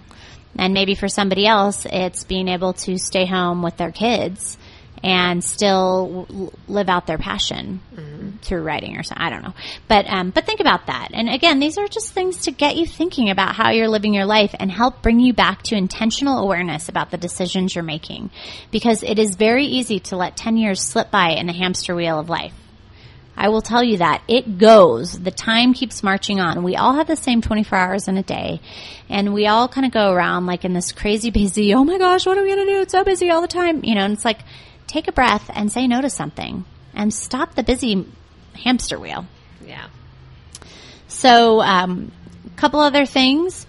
And 0.58 0.73
maybe 0.73 0.93
for 0.93 1.08
somebody 1.08 1.47
else, 1.47 1.86
it's 1.89 2.23
being 2.23 2.47
able 2.47 2.73
to 2.73 2.97
stay 2.99 3.25
home 3.25 3.63
with 3.63 3.78
their 3.78 3.91
kids 3.91 4.58
and 5.03 5.43
still 5.43 6.25
w- 6.27 6.51
live 6.67 6.89
out 6.89 7.07
their 7.07 7.17
passion 7.17 7.81
through 8.41 8.62
writing 8.62 8.97
or 8.97 9.03
something. 9.03 9.25
I 9.25 9.29
don't 9.29 9.43
know. 9.43 9.53
But, 9.88 10.05
um, 10.09 10.31
but 10.31 10.45
think 10.45 10.59
about 10.59 10.88
that. 10.88 11.09
And 11.13 11.29
again, 11.29 11.59
these 11.59 11.77
are 11.77 11.88
just 11.88 12.12
things 12.13 12.38
to 12.43 12.51
get 12.51 12.75
you 12.75 12.85
thinking 12.85 13.29
about 13.29 13.55
how 13.55 13.71
you're 13.71 13.88
living 13.88 14.13
your 14.13 14.25
life 14.25 14.55
and 14.59 14.71
help 14.71 15.01
bring 15.01 15.19
you 15.19 15.33
back 15.33 15.63
to 15.63 15.75
intentional 15.75 16.39
awareness 16.39 16.89
about 16.89 17.12
the 17.12 17.17
decisions 17.17 17.75
you're 17.75 17.83
making. 17.83 18.29
Because 18.71 19.03
it 19.03 19.19
is 19.19 19.35
very 19.35 19.65
easy 19.65 19.99
to 20.01 20.17
let 20.17 20.38
10 20.38 20.57
years 20.57 20.81
slip 20.81 21.12
by 21.12 21.31
in 21.31 21.47
the 21.47 21.53
hamster 21.53 21.95
wheel 21.95 22.19
of 22.19 22.29
life. 22.29 22.53
I 23.38 23.47
will 23.47 23.62
tell 23.62 23.81
you 23.81 23.97
that 23.99 24.21
it 24.27 24.57
goes. 24.57 25.17
The 25.17 25.31
time 25.31 25.73
keeps 25.73 26.03
marching 26.03 26.41
on. 26.41 26.62
We 26.62 26.75
all 26.75 26.95
have 26.95 27.07
the 27.07 27.15
same 27.15 27.41
24 27.41 27.77
hours 27.77 28.07
in 28.09 28.17
a 28.17 28.23
day 28.23 28.59
and 29.07 29.33
we 29.33 29.47
all 29.47 29.69
kind 29.69 29.85
of 29.85 29.93
go 29.93 30.12
around 30.12 30.45
like 30.45 30.65
in 30.65 30.73
this 30.73 30.91
crazy 30.91 31.29
busy, 31.29 31.73
oh 31.73 31.85
my 31.85 31.97
gosh, 31.97 32.25
what 32.25 32.38
are 32.38 32.43
we 32.43 32.53
going 32.53 32.67
to 32.67 32.73
do? 32.73 32.81
It's 32.81 32.91
so 32.91 33.05
busy 33.05 33.29
all 33.29 33.41
the 33.41 33.47
time. 33.47 33.83
You 33.85 33.95
know, 33.95 34.03
and 34.03 34.13
it's 34.13 34.25
like, 34.25 34.39
take 34.89 35.08
a 35.08 35.12
breath 35.12 35.49
and 35.54 35.71
say 35.71 35.88
no 35.88 36.02
to 36.02 36.10
something 36.10 36.65
and 36.93 37.13
stop 37.13 37.56
the 37.56 37.63
busy 37.63 38.06
hamster 38.56 38.99
wheel. 38.99 39.25
Yeah. 39.65 39.88
So, 41.08 41.62
um, 41.62 42.12
a 42.45 42.58
couple 42.58 42.80
other 42.80 43.06
things. 43.06 43.65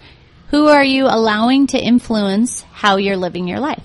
Who 0.49 0.67
are 0.67 0.83
you 0.83 1.05
allowing 1.05 1.67
to 1.67 1.79
influence 1.79 2.63
how 2.73 2.97
you're 2.97 3.15
living 3.15 3.47
your 3.47 3.61
life? 3.61 3.83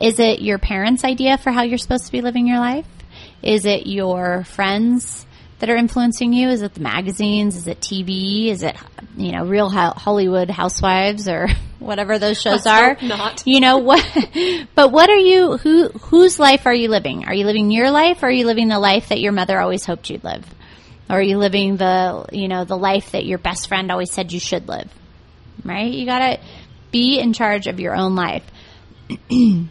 Is 0.00 0.18
it 0.18 0.40
your 0.40 0.58
parents' 0.58 1.04
idea 1.04 1.36
for 1.36 1.50
how 1.50 1.62
you're 1.62 1.76
supposed 1.76 2.06
to 2.06 2.12
be 2.12 2.22
living 2.22 2.46
your 2.46 2.58
life? 2.58 2.86
Is 3.42 3.66
it 3.66 3.86
your 3.86 4.44
friends' 4.44 5.26
that 5.60 5.70
are 5.70 5.76
influencing 5.76 6.32
you? 6.32 6.48
Is 6.48 6.62
it 6.62 6.74
the 6.74 6.80
magazines? 6.80 7.56
Is 7.56 7.66
it 7.66 7.80
TV? 7.80 8.48
Is 8.48 8.62
it, 8.62 8.76
you 9.16 9.32
know, 9.32 9.44
real 9.44 9.68
Hollywood 9.68 10.50
housewives 10.50 11.28
or 11.28 11.48
whatever 11.78 12.18
those 12.18 12.40
shows 12.40 12.66
are? 12.66 12.96
not. 13.02 13.42
You 13.46 13.60
know 13.60 13.78
what, 13.78 14.04
but 14.74 14.90
what 14.90 15.10
are 15.10 15.16
you, 15.16 15.58
who, 15.58 15.88
whose 15.88 16.38
life 16.38 16.66
are 16.66 16.74
you 16.74 16.88
living? 16.88 17.26
Are 17.26 17.34
you 17.34 17.44
living 17.44 17.70
your 17.70 17.90
life 17.90 18.22
or 18.22 18.26
are 18.26 18.32
you 18.32 18.46
living 18.46 18.68
the 18.68 18.78
life 18.78 19.10
that 19.10 19.20
your 19.20 19.32
mother 19.32 19.58
always 19.60 19.84
hoped 19.84 20.10
you'd 20.10 20.24
live? 20.24 20.46
Or 21.08 21.18
are 21.18 21.22
you 21.22 21.38
living 21.38 21.76
the, 21.76 22.26
you 22.32 22.48
know, 22.48 22.64
the 22.64 22.78
life 22.78 23.12
that 23.12 23.26
your 23.26 23.38
best 23.38 23.68
friend 23.68 23.90
always 23.90 24.10
said 24.10 24.32
you 24.32 24.40
should 24.40 24.66
live? 24.66 24.90
Right? 25.64 25.92
You 25.92 26.06
gotta 26.06 26.40
be 26.90 27.18
in 27.18 27.34
charge 27.34 27.66
of 27.66 27.80
your 27.80 27.94
own 27.94 28.14
life. 28.14 28.44
and 29.30 29.68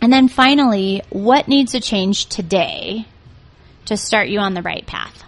then 0.00 0.28
finally, 0.28 1.02
what 1.10 1.48
needs 1.48 1.72
to 1.72 1.80
change 1.80 2.26
today 2.26 3.06
to 3.86 3.96
start 3.96 4.28
you 4.28 4.38
on 4.40 4.54
the 4.54 4.62
right 4.62 4.86
path? 4.86 5.22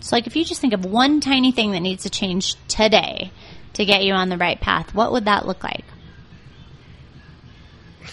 So, 0.00 0.16
like, 0.16 0.26
if 0.26 0.36
you 0.36 0.44
just 0.44 0.60
think 0.60 0.72
of 0.72 0.84
one 0.84 1.20
tiny 1.20 1.52
thing 1.52 1.72
that 1.72 1.80
needs 1.80 2.04
to 2.04 2.10
change 2.10 2.54
today 2.68 3.30
to 3.74 3.84
get 3.84 4.04
you 4.04 4.14
on 4.14 4.28
the 4.28 4.38
right 4.38 4.60
path, 4.60 4.94
what 4.94 5.12
would 5.12 5.26
that 5.26 5.46
look 5.46 5.62
like? 5.64 5.84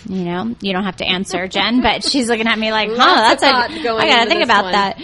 You 0.08 0.23
know, 0.23 0.56
you 0.62 0.73
don't 0.73 0.84
have 0.84 0.97
to 0.97 1.06
answer, 1.06 1.47
Jen, 1.49 1.82
but 1.82 2.04
she's 2.04 2.28
looking 2.28 2.47
at 2.47 2.58
me 2.60 2.71
like, 2.71 2.89
huh, 2.89 2.95
Lots 2.97 3.41
that's 3.41 3.43
a, 3.43 3.91
I 3.91 4.08
gotta 4.08 4.30
think 4.30 4.43
about 4.43 4.65
one. 4.65 4.71
that. 4.73 5.01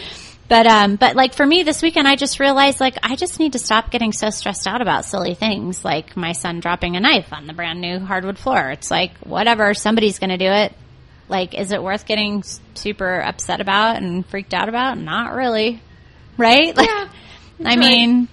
But, 0.47 0.67
um, 0.67 0.95
but 0.97 1.15
like 1.15 1.33
for 1.33 1.45
me 1.45 1.63
this 1.63 1.81
weekend, 1.81 2.09
I 2.09 2.17
just 2.17 2.39
realized 2.39 2.81
like 2.81 2.97
I 3.01 3.15
just 3.15 3.39
need 3.39 3.53
to 3.53 3.59
stop 3.59 3.89
getting 3.89 4.11
so 4.11 4.29
stressed 4.29 4.67
out 4.67 4.81
about 4.81 5.05
silly 5.05 5.33
things 5.33 5.85
like 5.85 6.17
my 6.17 6.33
son 6.33 6.59
dropping 6.59 6.97
a 6.97 6.99
knife 6.99 7.31
on 7.31 7.47
the 7.47 7.53
brand 7.53 7.79
new 7.79 7.99
hardwood 7.99 8.37
floor. 8.37 8.69
It's 8.71 8.91
like, 8.91 9.17
whatever, 9.19 9.73
somebody's 9.73 10.19
gonna 10.19 10.37
do 10.37 10.51
it. 10.51 10.73
Like, 11.31 11.53
is 11.55 11.71
it 11.71 11.81
worth 11.81 12.05
getting 12.05 12.43
super 12.75 13.19
upset 13.21 13.61
about 13.61 13.95
and 13.95 14.23
freaked 14.25 14.53
out 14.53 14.67
about? 14.69 14.97
Not 14.99 15.33
really. 15.33 15.81
Right? 16.37 16.75
Like, 16.75 16.87
Yeah, 16.89 17.07
I 17.61 17.63
right. 17.69 17.79
mean, 17.79 18.27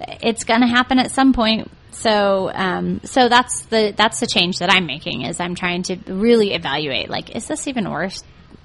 it's 0.00 0.42
going 0.44 0.60
to 0.60 0.66
happen 0.66 0.98
at 0.98 1.12
some 1.12 1.32
point. 1.32 1.70
So, 1.92 2.50
um, 2.52 3.00
so 3.04 3.28
that's 3.28 3.62
the 3.66 3.94
that's 3.96 4.18
the 4.18 4.26
change 4.26 4.58
that 4.58 4.70
I'm 4.72 4.86
making 4.86 5.22
is 5.22 5.38
I'm 5.38 5.54
trying 5.54 5.84
to 5.84 5.96
really 6.08 6.52
evaluate 6.52 7.08
like, 7.08 7.36
is 7.36 7.46
this 7.46 7.68
even 7.68 7.88
worth 7.88 8.22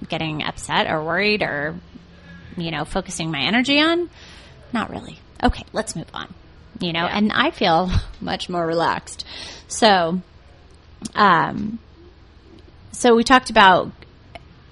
getting 0.10 0.42
upset 0.44 0.88
or 0.90 1.04
worried 1.04 1.44
or 1.44 1.76
you 2.56 2.72
know 2.72 2.84
focusing 2.84 3.30
my 3.30 3.42
energy 3.42 3.80
on? 3.80 4.10
Not 4.74 4.90
really. 4.90 5.20
Okay, 5.44 5.64
let's 5.72 5.96
move 5.96 6.10
on. 6.16 6.34
You 6.80 6.94
know, 6.94 7.04
Yeah. 7.06 7.18
and 7.18 7.32
I 7.32 7.52
feel 7.52 7.92
much 8.22 8.50
more 8.50 8.66
relaxed. 8.66 9.24
So, 9.68 10.20
um, 11.14 11.78
so 12.92 13.16
we 13.16 13.24
talked 13.24 13.50
about 13.50 13.92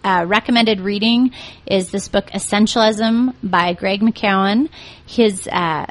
uh, 0.03 0.23
recommended 0.27 0.79
reading 0.81 1.31
is 1.65 1.89
this 1.89 2.07
book 2.07 2.27
Essentialism 2.27 3.33
by 3.41 3.73
Greg 3.73 4.01
McKeown. 4.01 4.69
His 5.05 5.47
uh, 5.51 5.87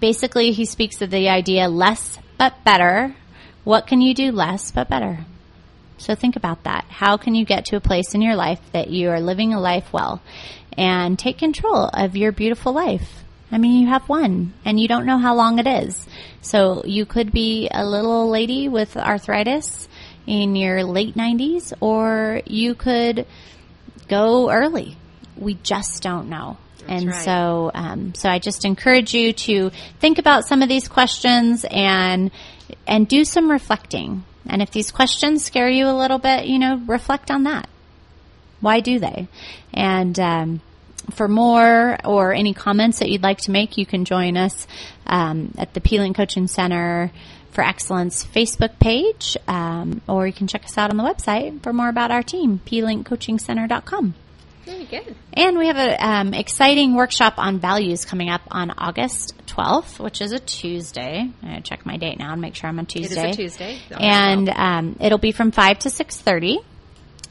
basically 0.00 0.52
he 0.52 0.64
speaks 0.64 1.02
of 1.02 1.10
the 1.10 1.28
idea 1.28 1.68
less 1.68 2.18
but 2.38 2.62
better. 2.64 3.14
What 3.64 3.86
can 3.86 4.00
you 4.00 4.14
do 4.14 4.30
less 4.30 4.70
but 4.70 4.88
better? 4.88 5.26
So 5.98 6.14
think 6.14 6.36
about 6.36 6.64
that. 6.64 6.84
How 6.88 7.16
can 7.16 7.34
you 7.34 7.44
get 7.44 7.66
to 7.66 7.76
a 7.76 7.80
place 7.80 8.14
in 8.14 8.22
your 8.22 8.36
life 8.36 8.60
that 8.72 8.88
you 8.88 9.10
are 9.10 9.20
living 9.20 9.52
a 9.52 9.60
life 9.60 9.92
well 9.92 10.22
and 10.76 11.18
take 11.18 11.38
control 11.38 11.88
of 11.92 12.16
your 12.16 12.30
beautiful 12.30 12.72
life? 12.72 13.24
I 13.50 13.58
mean, 13.58 13.80
you 13.80 13.88
have 13.88 14.08
one 14.08 14.52
and 14.64 14.80
you 14.80 14.88
don't 14.88 15.06
know 15.06 15.18
how 15.18 15.34
long 15.34 15.58
it 15.58 15.66
is. 15.66 16.06
So 16.40 16.82
you 16.84 17.06
could 17.06 17.32
be 17.32 17.68
a 17.72 17.86
little 17.86 18.28
lady 18.28 18.68
with 18.68 18.96
arthritis 18.96 19.88
in 20.26 20.56
your 20.56 20.84
late 20.84 21.14
90s 21.14 21.72
or 21.80 22.40
you 22.46 22.74
could 22.74 23.26
go 24.08 24.50
early. 24.50 24.96
We 25.36 25.54
just 25.54 26.02
don't 26.02 26.28
know. 26.28 26.56
and 26.86 27.08
right. 27.08 27.24
so, 27.24 27.70
um, 27.74 28.14
so 28.14 28.28
I 28.28 28.38
just 28.38 28.64
encourage 28.64 29.14
you 29.14 29.32
to 29.32 29.70
think 30.00 30.18
about 30.18 30.46
some 30.46 30.62
of 30.62 30.68
these 30.68 30.88
questions 30.88 31.64
and 31.70 32.30
and 32.86 33.08
do 33.08 33.24
some 33.24 33.50
reflecting. 33.50 34.24
And 34.46 34.60
if 34.60 34.70
these 34.70 34.90
questions 34.90 35.44
scare 35.44 35.70
you 35.70 35.86
a 35.86 35.96
little 35.96 36.18
bit, 36.18 36.46
you 36.46 36.58
know, 36.58 36.82
reflect 36.86 37.30
on 37.30 37.44
that. 37.44 37.68
Why 38.60 38.80
do 38.80 38.98
they? 38.98 39.28
And 39.72 40.18
um, 40.20 40.60
for 41.12 41.28
more 41.28 41.96
or 42.04 42.32
any 42.32 42.54
comments 42.54 42.98
that 42.98 43.10
you'd 43.10 43.22
like 43.22 43.38
to 43.42 43.50
make, 43.50 43.76
you 43.76 43.86
can 43.86 44.04
join 44.04 44.36
us 44.36 44.66
um, 45.06 45.52
at 45.58 45.74
the 45.74 45.80
P-Link 45.80 46.16
Coaching 46.16 46.46
Center 46.46 47.10
for 47.52 47.62
Excellence 47.62 48.24
Facebook 48.24 48.78
page, 48.78 49.36
um, 49.46 50.02
or 50.08 50.26
you 50.26 50.32
can 50.32 50.46
check 50.46 50.64
us 50.64 50.76
out 50.76 50.90
on 50.90 50.96
the 50.96 51.04
website 51.04 51.62
for 51.62 51.72
more 51.72 51.88
about 51.88 52.10
our 52.10 52.22
team, 52.22 52.60
plinkcoachingcenter.com. 52.66 54.14
Very 54.64 54.86
good. 54.86 55.14
And 55.34 55.58
we 55.58 55.66
have 55.66 55.76
an 55.76 55.96
um, 56.00 56.34
exciting 56.34 56.94
workshop 56.94 57.34
on 57.36 57.58
values 57.58 58.04
coming 58.06 58.30
up 58.30 58.40
on 58.50 58.70
August 58.70 59.34
12th, 59.46 59.98
which 60.00 60.22
is 60.22 60.32
a 60.32 60.38
Tuesday. 60.38 61.30
I 61.42 61.60
check 61.60 61.84
my 61.84 61.98
date 61.98 62.18
now 62.18 62.32
and 62.32 62.40
make 62.40 62.54
sure 62.54 62.68
I'm 62.68 62.78
on 62.78 62.86
Tuesday. 62.86 63.28
It 63.28 63.28
is 63.28 63.34
a 63.34 63.36
Tuesday. 63.36 63.78
And 63.90 64.48
um, 64.48 64.96
it'll 65.00 65.18
be 65.18 65.32
from 65.32 65.50
5 65.50 65.80
to 65.80 65.88
6.30 65.90 66.64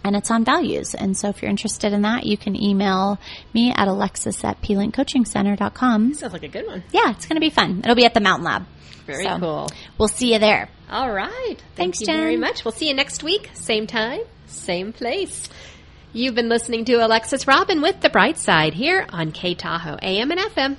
and 0.03 0.15
it's 0.15 0.29
on 0.31 0.43
values. 0.43 0.93
And 0.95 1.17
so 1.17 1.29
if 1.29 1.41
you're 1.41 1.49
interested 1.51 1.93
in 1.93 2.01
that, 2.03 2.25
you 2.25 2.37
can 2.37 2.55
email 2.61 3.19
me 3.53 3.71
at 3.75 3.87
alexis 3.87 4.43
at 4.43 4.61
plinkcoachingcenter.com. 4.61 6.13
sounds 6.13 6.33
like 6.33 6.43
a 6.43 6.47
good 6.47 6.65
one. 6.67 6.83
Yeah, 6.91 7.11
it's 7.11 7.25
going 7.25 7.35
to 7.37 7.41
be 7.41 7.49
fun. 7.49 7.79
It'll 7.83 7.95
be 7.95 8.05
at 8.05 8.13
the 8.13 8.19
Mountain 8.19 8.45
Lab. 8.45 8.65
Very 9.05 9.23
So, 9.25 9.37
cool. 9.39 9.69
We'll 9.97 10.07
see 10.07 10.33
you 10.33 10.39
there. 10.39 10.69
All 10.89 11.11
right. 11.11 11.55
Thanks, 11.75 11.99
Thank 11.99 11.99
you 12.01 12.05
Jen. 12.07 12.17
very 12.17 12.37
much. 12.37 12.63
We'll 12.63 12.71
see 12.71 12.87
you 12.87 12.93
next 12.93 13.23
week, 13.23 13.49
same 13.53 13.87
time, 13.87 14.21
same 14.47 14.93
place. 14.93 15.49
You've 16.13 16.35
been 16.35 16.47
listening 16.49 16.85
to 16.85 16.93
Alexis 17.05 17.47
Robin 17.47 17.81
with 17.81 17.99
The 18.01 18.09
Bright 18.09 18.37
Side 18.37 18.73
here 18.75 19.05
on 19.09 19.31
K 19.31 19.55
Tahoe 19.55 19.97
AM 20.01 20.31
and 20.31 20.39
FM. 20.39 20.77